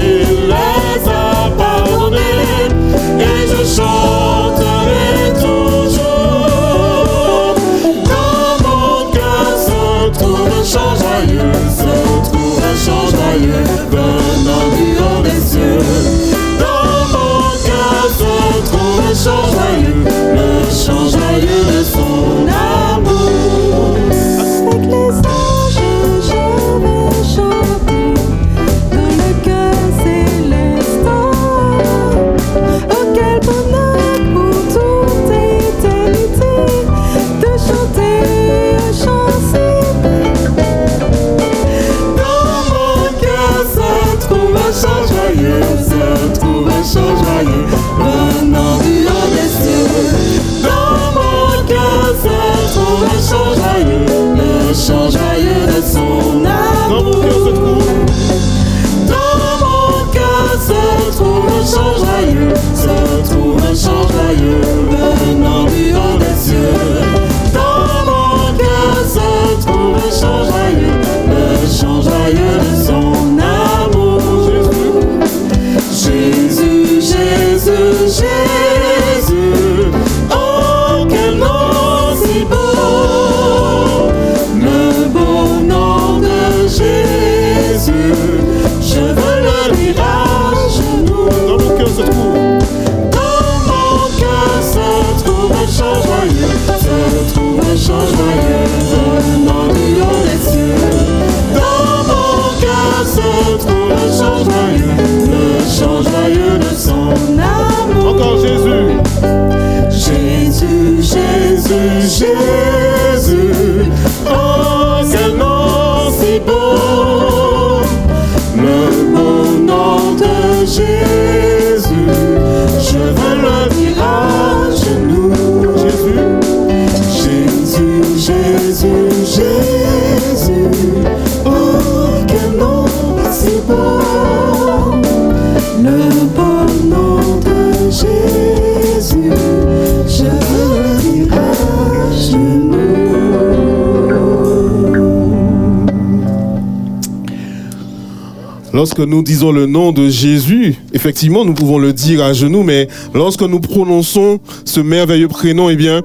Nous 149.05 149.23
disons 149.23 149.51
le 149.51 149.65
nom 149.65 149.93
de 149.93 150.09
Jésus, 150.09 150.75
effectivement, 150.93 151.45
nous 151.45 151.53
pouvons 151.53 151.77
le 151.77 151.93
dire 151.93 152.21
à 152.21 152.33
genoux, 152.33 152.63
mais 152.63 152.89
lorsque 153.13 153.41
nous 153.41 153.61
prononçons 153.61 154.39
ce 154.65 154.81
merveilleux 154.81 155.29
prénom, 155.29 155.69
eh 155.69 155.77
bien, 155.77 156.01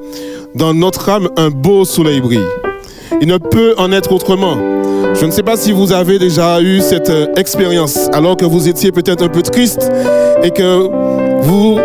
dans 0.55 0.73
notre 0.73 1.09
âme, 1.09 1.29
un 1.37 1.51
beau 1.51 1.85
soleil 1.85 2.21
brille. 2.21 2.47
Il 3.21 3.27
ne 3.27 3.39
peut 3.39 3.75
en 3.79 3.91
être 3.91 4.12
autrement. 4.12 4.57
Je 5.15 5.27
ne 5.27 5.33
sais 5.33 5.43
pas 5.43 5.57
si 5.57 5.73
vous 5.73 5.93
avez 5.93 6.21
déjà 6.21 6.61
eu 6.61 6.81
cette 6.81 7.11
euh, 7.11 7.27
expérience, 7.37 8.09
alors 8.12 8.37
que 8.37 8.45
vous 8.45 8.69
étiez 8.69 8.93
peut-être 8.93 9.25
un 9.25 9.29
peu 9.29 9.43
triste 9.43 9.91
et 10.43 10.51
que 10.51 10.89
vous 11.43 11.79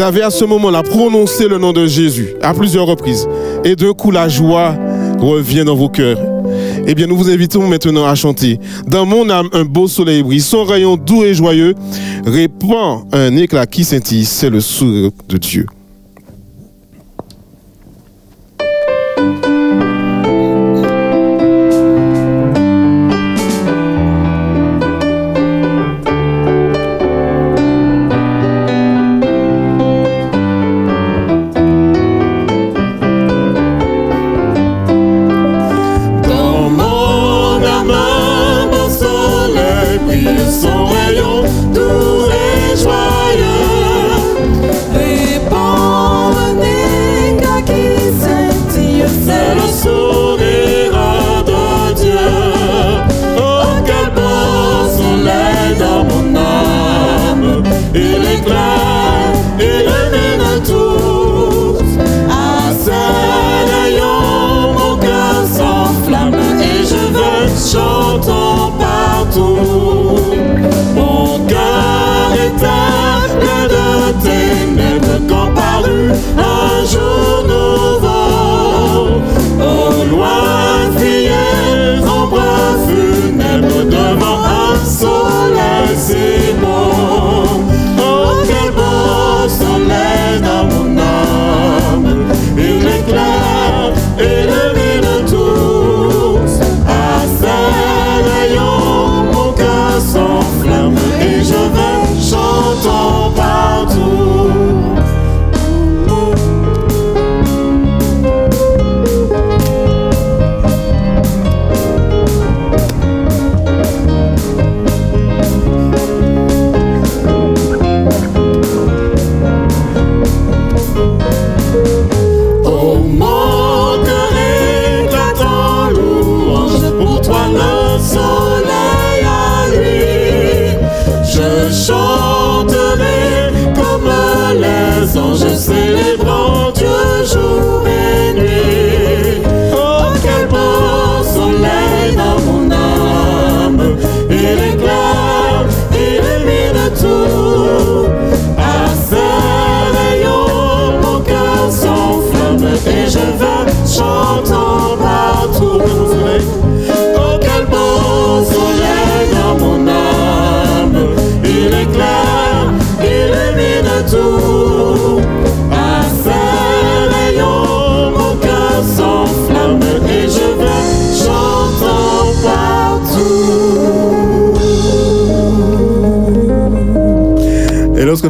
avez 0.00 0.22
à 0.22 0.30
ce 0.30 0.44
moment-là 0.44 0.82
prononcé 0.82 1.48
le 1.48 1.58
nom 1.58 1.72
de 1.72 1.86
Jésus 1.86 2.34
à 2.42 2.54
plusieurs 2.54 2.86
reprises. 2.86 3.28
Et 3.64 3.74
d'un 3.74 3.92
coup, 3.94 4.12
la 4.12 4.28
joie 4.28 4.74
revient 5.18 5.64
dans 5.64 5.74
vos 5.74 5.88
cœurs. 5.88 6.35
Eh 6.88 6.94
bien, 6.94 7.08
nous 7.08 7.16
vous 7.16 7.28
invitons 7.28 7.66
maintenant 7.66 8.06
à 8.06 8.14
chanter. 8.14 8.60
Dans 8.86 9.04
mon 9.04 9.28
âme, 9.28 9.48
un 9.52 9.64
beau 9.64 9.88
soleil 9.88 10.22
brille. 10.22 10.40
Son 10.40 10.64
rayon 10.64 10.96
doux 10.96 11.24
et 11.24 11.34
joyeux 11.34 11.74
répand 12.24 13.04
un 13.12 13.36
éclat 13.36 13.66
qui 13.66 13.84
scintille. 13.84 14.24
C'est 14.24 14.50
le 14.50 14.60
sourire 14.60 15.10
de 15.28 15.36
Dieu. 15.36 15.66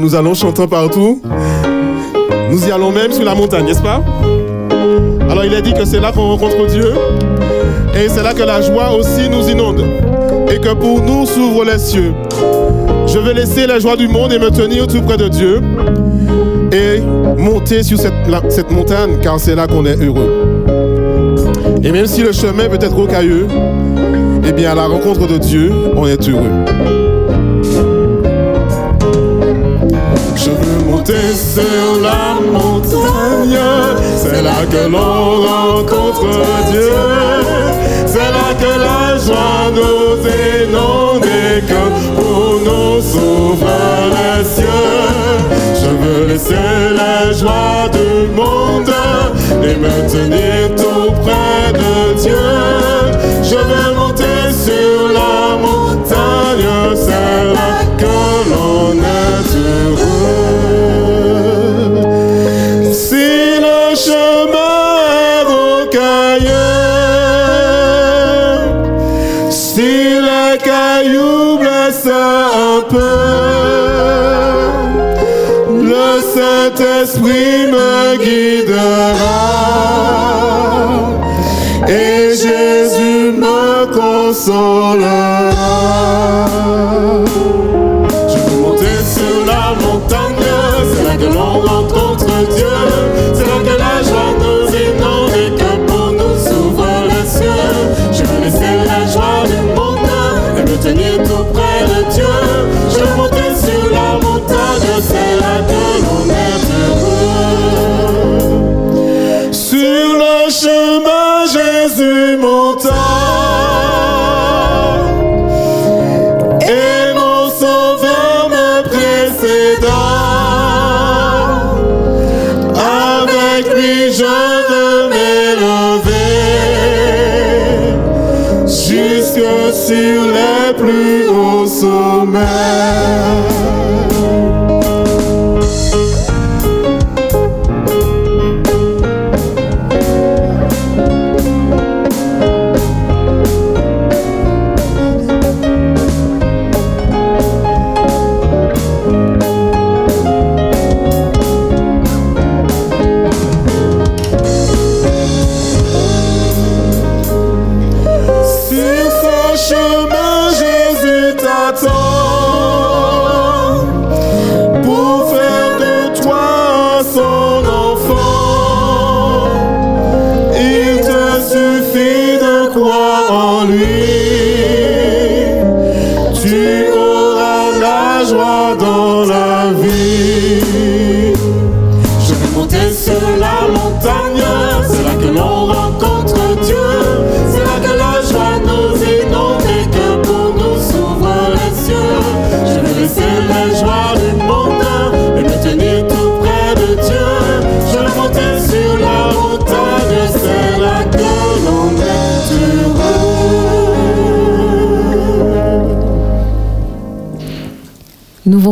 Nous 0.07 0.15
allons 0.15 0.35
chantant 0.35 0.69
partout, 0.69 1.21
nous 2.49 2.65
y 2.65 2.71
allons 2.71 2.93
même 2.93 3.11
sur 3.11 3.25
la 3.25 3.35
montagne, 3.35 3.65
n'est-ce 3.65 3.83
pas? 3.83 4.05
Alors 5.29 5.45
il 5.45 5.53
est 5.53 5.63
dit 5.63 5.75
que 5.75 5.85
c'est 5.85 5.99
là 5.99 6.13
qu'on 6.13 6.29
rencontre 6.29 6.65
Dieu 6.69 6.95
et 7.93 8.09
c'est 8.09 8.23
là 8.23 8.33
que 8.33 8.45
la 8.45 8.61
joie 8.61 8.93
aussi 8.93 9.29
nous 9.29 9.49
inonde 9.51 9.85
et 10.49 10.61
que 10.61 10.75
pour 10.75 11.03
nous 11.03 11.27
s'ouvrent 11.27 11.65
les 11.65 11.81
cieux. 11.81 12.15
Je 13.09 13.19
vais 13.19 13.35
laisser 13.35 13.67
la 13.67 13.81
joie 13.81 13.97
du 13.97 14.07
monde 14.07 14.33
et 14.33 14.39
me 14.39 14.49
tenir 14.49 14.87
tout 14.87 15.03
près 15.03 15.17
de 15.17 15.27
Dieu 15.27 15.61
et 16.71 17.01
monter 17.37 17.83
sur 17.83 17.99
cette, 17.99 18.15
cette 18.49 18.71
montagne 18.71 19.19
car 19.21 19.41
c'est 19.41 19.57
là 19.57 19.67
qu'on 19.67 19.85
est 19.87 20.01
heureux. 20.01 20.55
Et 21.83 21.91
même 21.91 22.07
si 22.07 22.23
le 22.23 22.31
chemin 22.31 22.69
peut 22.69 22.79
être 22.81 22.95
rocailleux, 22.95 23.49
eh 24.47 24.53
bien 24.53 24.71
à 24.71 24.77
la 24.77 24.87
rencontre 24.87 25.27
de 25.27 25.39
Dieu, 25.39 25.73
on 25.97 26.07
est 26.07 26.29
heureux. 26.29 27.06
Je 30.37 30.51
veux 30.51 30.85
monter 30.85 31.33
sur 31.35 32.01
la 32.03 32.41
montagne, 32.53 33.59
c'est 34.17 34.43
là 34.43 34.65
que 34.71 34.89
l'on 34.89 35.41
rencontre 35.47 36.27
Dieu. 36.71 36.93
C'est 38.07 38.19
là 38.19 38.55
que 38.61 38.73
la 38.89 39.19
joie 39.19 39.71
nous 39.75 40.19
inonde 40.63 41.25
et 41.25 41.61
que 41.63 41.83
pour 42.17 42.61
nous 42.65 43.01
s'ouvre 43.01 43.67
les 44.11 44.45
cieux. 44.45 44.67
Je 45.75 45.89
veux 46.01 46.27
laisser 46.27 46.55
la 46.95 47.33
joie 47.33 47.89
du 47.93 48.29
monde 48.35 48.93
et 49.63 49.77
me 49.77 50.09
tenir 50.11 50.75
tout 50.77 51.13
près 51.23 51.73
de 51.73 52.21
Dieu. 52.21 52.47
Je 53.43 53.57
veux 53.57 53.95
monter 53.97 54.53
sur 54.53 55.13
la 55.13 55.57
montagne, 55.57 56.97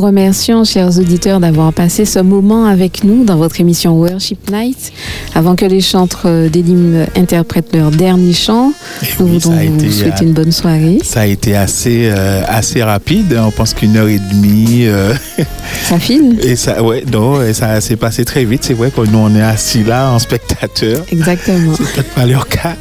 remercions, 0.05 0.65
chers 0.65 0.99
auditeurs, 0.99 1.41
d'avoir 1.41 1.73
passé 1.73 2.05
ce 2.05 2.19
moment 2.19 2.67
avec 2.67 3.05
nous 3.05 3.25
dans 3.25 3.37
votre 3.37 3.61
émission 3.61 3.93
Worship 3.99 4.51
Night. 4.51 4.93
Avant 5.35 5.57
que 5.57 5.65
les 5.65 5.81
chantres 5.81 6.27
d'Elim 6.51 7.07
interprètent 7.17 7.75
leur 7.75 7.91
dernier 7.91 8.33
chant, 8.33 8.73
nous 9.19 9.27
oui, 9.27 9.39
vous 9.39 9.91
souhaiter 9.91 10.25
euh, 10.25 10.27
une 10.27 10.33
bonne 10.33 10.53
soirée. 10.53 10.99
Ça 11.03 11.21
a 11.23 11.27
été 11.27 11.57
assez, 11.57 12.09
euh, 12.13 12.43
assez 12.47 12.83
rapide. 12.83 13.39
On 13.45 13.51
pense 13.51 13.75
qu'une 13.75 13.97
heure 13.97 14.09
et 14.09 14.19
demie. 14.33 14.87
euh, 14.87 15.15
Ça 15.85 15.99
file 15.99 16.39
et 16.43 16.57
ça, 16.57 16.83
ouais, 16.83 17.05
non, 17.11 17.43
et 17.43 17.53
ça 17.53 17.81
s'est 17.81 17.97
passé 17.97 18.25
très 18.25 18.45
vite. 18.45 18.65
C'est 18.65 18.75
vrai 18.75 18.91
que 18.91 19.01
nous, 19.01 19.19
on 19.19 19.35
est 19.35 19.43
assis 19.43 19.83
là 19.85 20.11
en 20.13 20.19
spectateur. 20.19 21.05
Exactement. 21.11 21.73
C'est 21.77 21.93
peut-être 21.93 22.11
pas 22.15 22.27
leur 22.27 22.47
cas. 22.49 22.75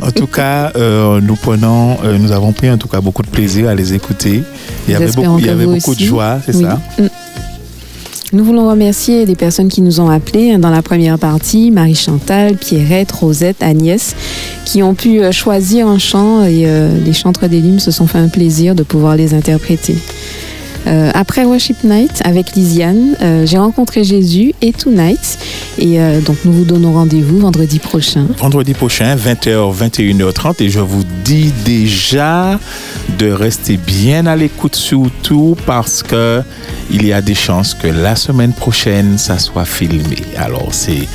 En 0.00 0.10
tout 0.10 0.26
cas, 0.26 0.72
euh, 0.76 1.20
nous 1.20 1.36
prenons, 1.36 1.98
euh, 2.04 2.16
nous 2.18 2.32
avons 2.32 2.52
pris 2.52 2.70
en 2.70 2.78
tout 2.78 2.88
cas 2.88 3.00
beaucoup 3.00 3.22
de 3.22 3.28
plaisir 3.28 3.68
à 3.68 3.74
les 3.74 3.94
écouter. 3.94 4.42
Il 4.86 4.92
y 4.92 4.96
avait 4.96 5.10
beaucoup, 5.12 5.38
il 5.38 5.46
y 5.46 5.50
avait 5.50 5.66
beaucoup 5.66 5.94
de 5.94 6.00
joie, 6.04 6.38
c'est 6.44 6.54
Oui. 6.56 6.64
ça? 6.64 6.67
Mm. 6.98 7.06
Nous 8.34 8.44
voulons 8.44 8.68
remercier 8.68 9.24
les 9.24 9.34
personnes 9.34 9.68
qui 9.68 9.80
nous 9.80 10.00
ont 10.00 10.10
appelés 10.10 10.58
dans 10.58 10.68
la 10.68 10.82
première 10.82 11.18
partie, 11.18 11.70
Marie-Chantal, 11.70 12.56
Pierrette, 12.56 13.10
Rosette, 13.10 13.62
Agnès, 13.62 14.14
qui 14.66 14.82
ont 14.82 14.94
pu 14.94 15.22
euh, 15.22 15.32
choisir 15.32 15.86
un 15.86 15.98
chant 15.98 16.44
et 16.44 16.64
euh, 16.66 16.90
les 17.02 17.14
chantres 17.14 17.48
d'Elim 17.48 17.78
se 17.78 17.90
sont 17.90 18.06
fait 18.06 18.18
un 18.18 18.28
plaisir 18.28 18.74
de 18.74 18.82
pouvoir 18.82 19.16
les 19.16 19.32
interpréter. 19.32 19.96
Euh, 20.88 21.10
après 21.14 21.44
Worship 21.44 21.84
Night 21.84 22.22
avec 22.24 22.52
Lisiane, 22.56 23.14
euh, 23.20 23.44
j'ai 23.46 23.58
rencontré 23.58 24.04
Jésus 24.04 24.54
et 24.62 24.72
Tonight. 24.72 25.38
Et 25.78 26.00
euh, 26.00 26.20
donc 26.20 26.38
nous 26.44 26.52
vous 26.52 26.64
donnons 26.64 26.92
rendez-vous 26.94 27.38
vendredi 27.38 27.78
prochain. 27.78 28.26
Vendredi 28.38 28.72
prochain, 28.74 29.14
20h, 29.16 29.74
21h30. 29.76 30.62
Et 30.62 30.70
je 30.70 30.80
vous 30.80 31.04
dis 31.24 31.52
déjà 31.64 32.58
de 33.18 33.30
rester 33.30 33.76
bien 33.76 34.26
à 34.26 34.36
l'écoute 34.36 34.76
surtout 34.76 35.56
parce 35.66 36.02
que 36.02 36.42
il 36.90 37.06
y 37.06 37.12
a 37.12 37.20
des 37.20 37.34
chances 37.34 37.74
que 37.74 37.86
la 37.86 38.16
semaine 38.16 38.52
prochaine, 38.52 39.18
ça 39.18 39.38
soit 39.38 39.66
filmé. 39.66 40.16
Alors, 40.36 40.68
c'est, 40.72 41.06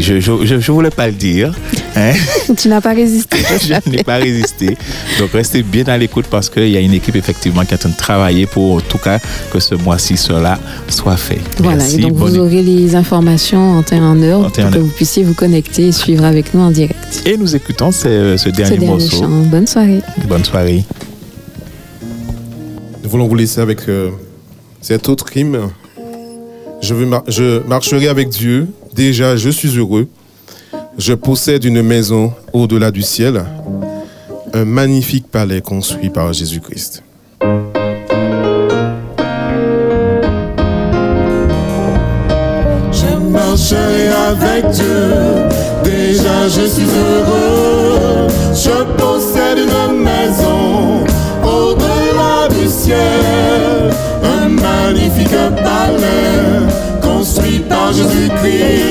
je, 0.00 0.20
je, 0.20 0.44
je, 0.46 0.58
je 0.58 0.72
voulais 0.72 0.90
pas 0.90 1.06
le 1.06 1.12
dire. 1.12 1.54
hein. 1.96 2.12
tu 2.56 2.68
n'as 2.68 2.80
pas 2.80 2.94
résisté. 2.94 3.36
je 3.62 3.90
n'ai 3.90 4.02
pas 4.02 4.16
résisté. 4.16 4.76
Donc, 5.18 5.32
restez 5.32 5.62
bien 5.62 5.84
à 5.88 5.98
l'écoute 5.98 6.26
parce 6.30 6.48
qu'il 6.48 6.68
y 6.70 6.76
a 6.78 6.80
une 6.80 6.94
équipe 6.94 7.16
effectivement 7.16 7.62
qui 7.64 7.72
est 7.74 7.76
en 7.76 7.78
train 7.78 7.88
de 7.90 7.96
travailler 7.96 8.46
pour, 8.46 8.82
tout 8.82 8.98
cas, 9.02 9.18
que 9.52 9.58
ce 9.60 9.74
mois-ci, 9.74 10.16
cela 10.16 10.58
soit 10.88 11.16
fait. 11.16 11.40
Voilà, 11.58 11.78
Merci, 11.78 11.98
et 11.98 12.02
donc 12.02 12.14
bonne 12.14 12.30
vous 12.30 12.38
aurez 12.38 12.62
les 12.62 12.94
informations 12.94 13.78
en 13.78 13.82
temps 13.82 13.96
et 13.96 14.00
en 14.00 14.20
heure 14.22 14.40
En 14.40 14.44
en 14.46 14.50
pour 14.50 14.52
que 14.70 14.76
heure. 14.76 14.80
vous 14.84 14.88
puissiez 14.88 15.24
vous 15.24 15.34
connecter 15.34 15.88
et 15.88 15.92
suivre 15.92 16.24
avec 16.24 16.54
nous 16.54 16.60
en 16.60 16.70
direct. 16.70 17.22
Et 17.26 17.36
nous 17.36 17.54
écoutons 17.56 17.90
ce, 17.92 18.36
ce 18.36 18.44
Ce 18.44 18.48
dernier 18.50 18.78
dernier 18.78 18.86
morceau. 19.04 19.16
chant. 19.20 19.28
Bonne 19.28 19.66
soirée. 19.66 20.00
Bonne 20.28 20.44
soirée. 20.44 20.84
Nous 23.02 23.10
voulons 23.10 23.26
vous 23.28 23.34
laisser 23.34 23.60
avec 23.60 23.88
euh, 23.88 24.10
cet 24.80 25.08
autre 25.08 25.36
hymne. 25.36 25.58
Je, 26.80 26.94
veux 26.94 27.06
mar- 27.06 27.24
je 27.28 27.60
marcherai 27.66 28.08
avec 28.08 28.28
Dieu. 28.28 28.68
Déjà, 28.94 29.36
je 29.36 29.48
suis 29.50 29.76
heureux. 29.76 30.08
Je 30.98 31.14
possède 31.14 31.64
une 31.64 31.82
maison 31.82 32.32
au-delà 32.52 32.90
du 32.90 33.02
ciel. 33.02 33.44
Un 34.54 34.64
magnifique 34.64 35.26
palais 35.30 35.60
construit 35.62 36.10
par 36.10 36.32
Jésus-Christ. 36.32 37.02
Marcherai 43.52 44.08
avec 44.30 44.70
Dieu, 44.70 45.12
déjà 45.84 46.48
je 46.48 46.66
suis 46.66 46.86
heureux. 46.86 48.26
Je 48.54 48.82
possède 48.96 49.58
une 49.58 49.98
maison 49.98 51.04
au-delà 51.44 52.48
du 52.48 52.66
ciel, 52.66 53.90
un 54.24 54.48
magnifique 54.48 55.36
palais 55.62 56.66
construit 57.02 57.58
par 57.68 57.92
Jésus-Christ. 57.92 58.81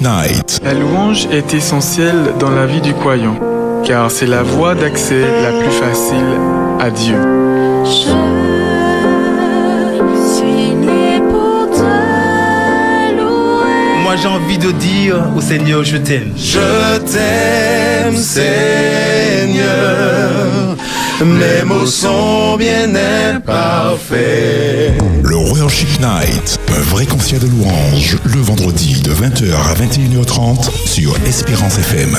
Night. 0.00 0.60
La 0.64 0.72
louange 0.72 1.26
est 1.30 1.52
essentielle 1.52 2.32
dans 2.38 2.48
la 2.48 2.64
vie 2.64 2.80
du 2.80 2.94
croyant, 2.94 3.38
car 3.84 4.10
c'est 4.10 4.26
la 4.26 4.42
voie 4.42 4.74
d'accès 4.74 5.20
la 5.20 5.60
plus 5.60 5.70
facile 5.70 6.24
à 6.80 6.90
Dieu. 6.90 7.16
Moi 14.02 14.16
j'ai 14.16 14.28
envie 14.28 14.58
de 14.58 14.70
dire 14.72 15.16
au 15.36 15.40
Seigneur 15.42 15.84
je 15.84 15.98
t'aime. 15.98 16.32
Je 16.34 16.98
t'aime, 16.98 18.16
Seigneur. 18.16 19.60
Mes 21.24 21.64
mots 21.66 21.84
sont 21.84 22.56
bien 22.56 22.94
imparfaits. 23.34 24.94
Le 25.22 25.36
Worship 25.36 26.00
Night. 26.00 26.58
Un 26.68 26.80
vrai 26.80 27.04
concert 27.04 27.38
de 27.40 27.46
louanges. 27.46 28.16
Le 28.24 28.40
vendredi 28.40 29.02
de 29.02 29.10
20h 29.10 29.52
à 29.52 29.74
21h30 29.74 30.70
sur 30.86 31.14
Espérance 31.26 31.78
FM. 31.78 32.16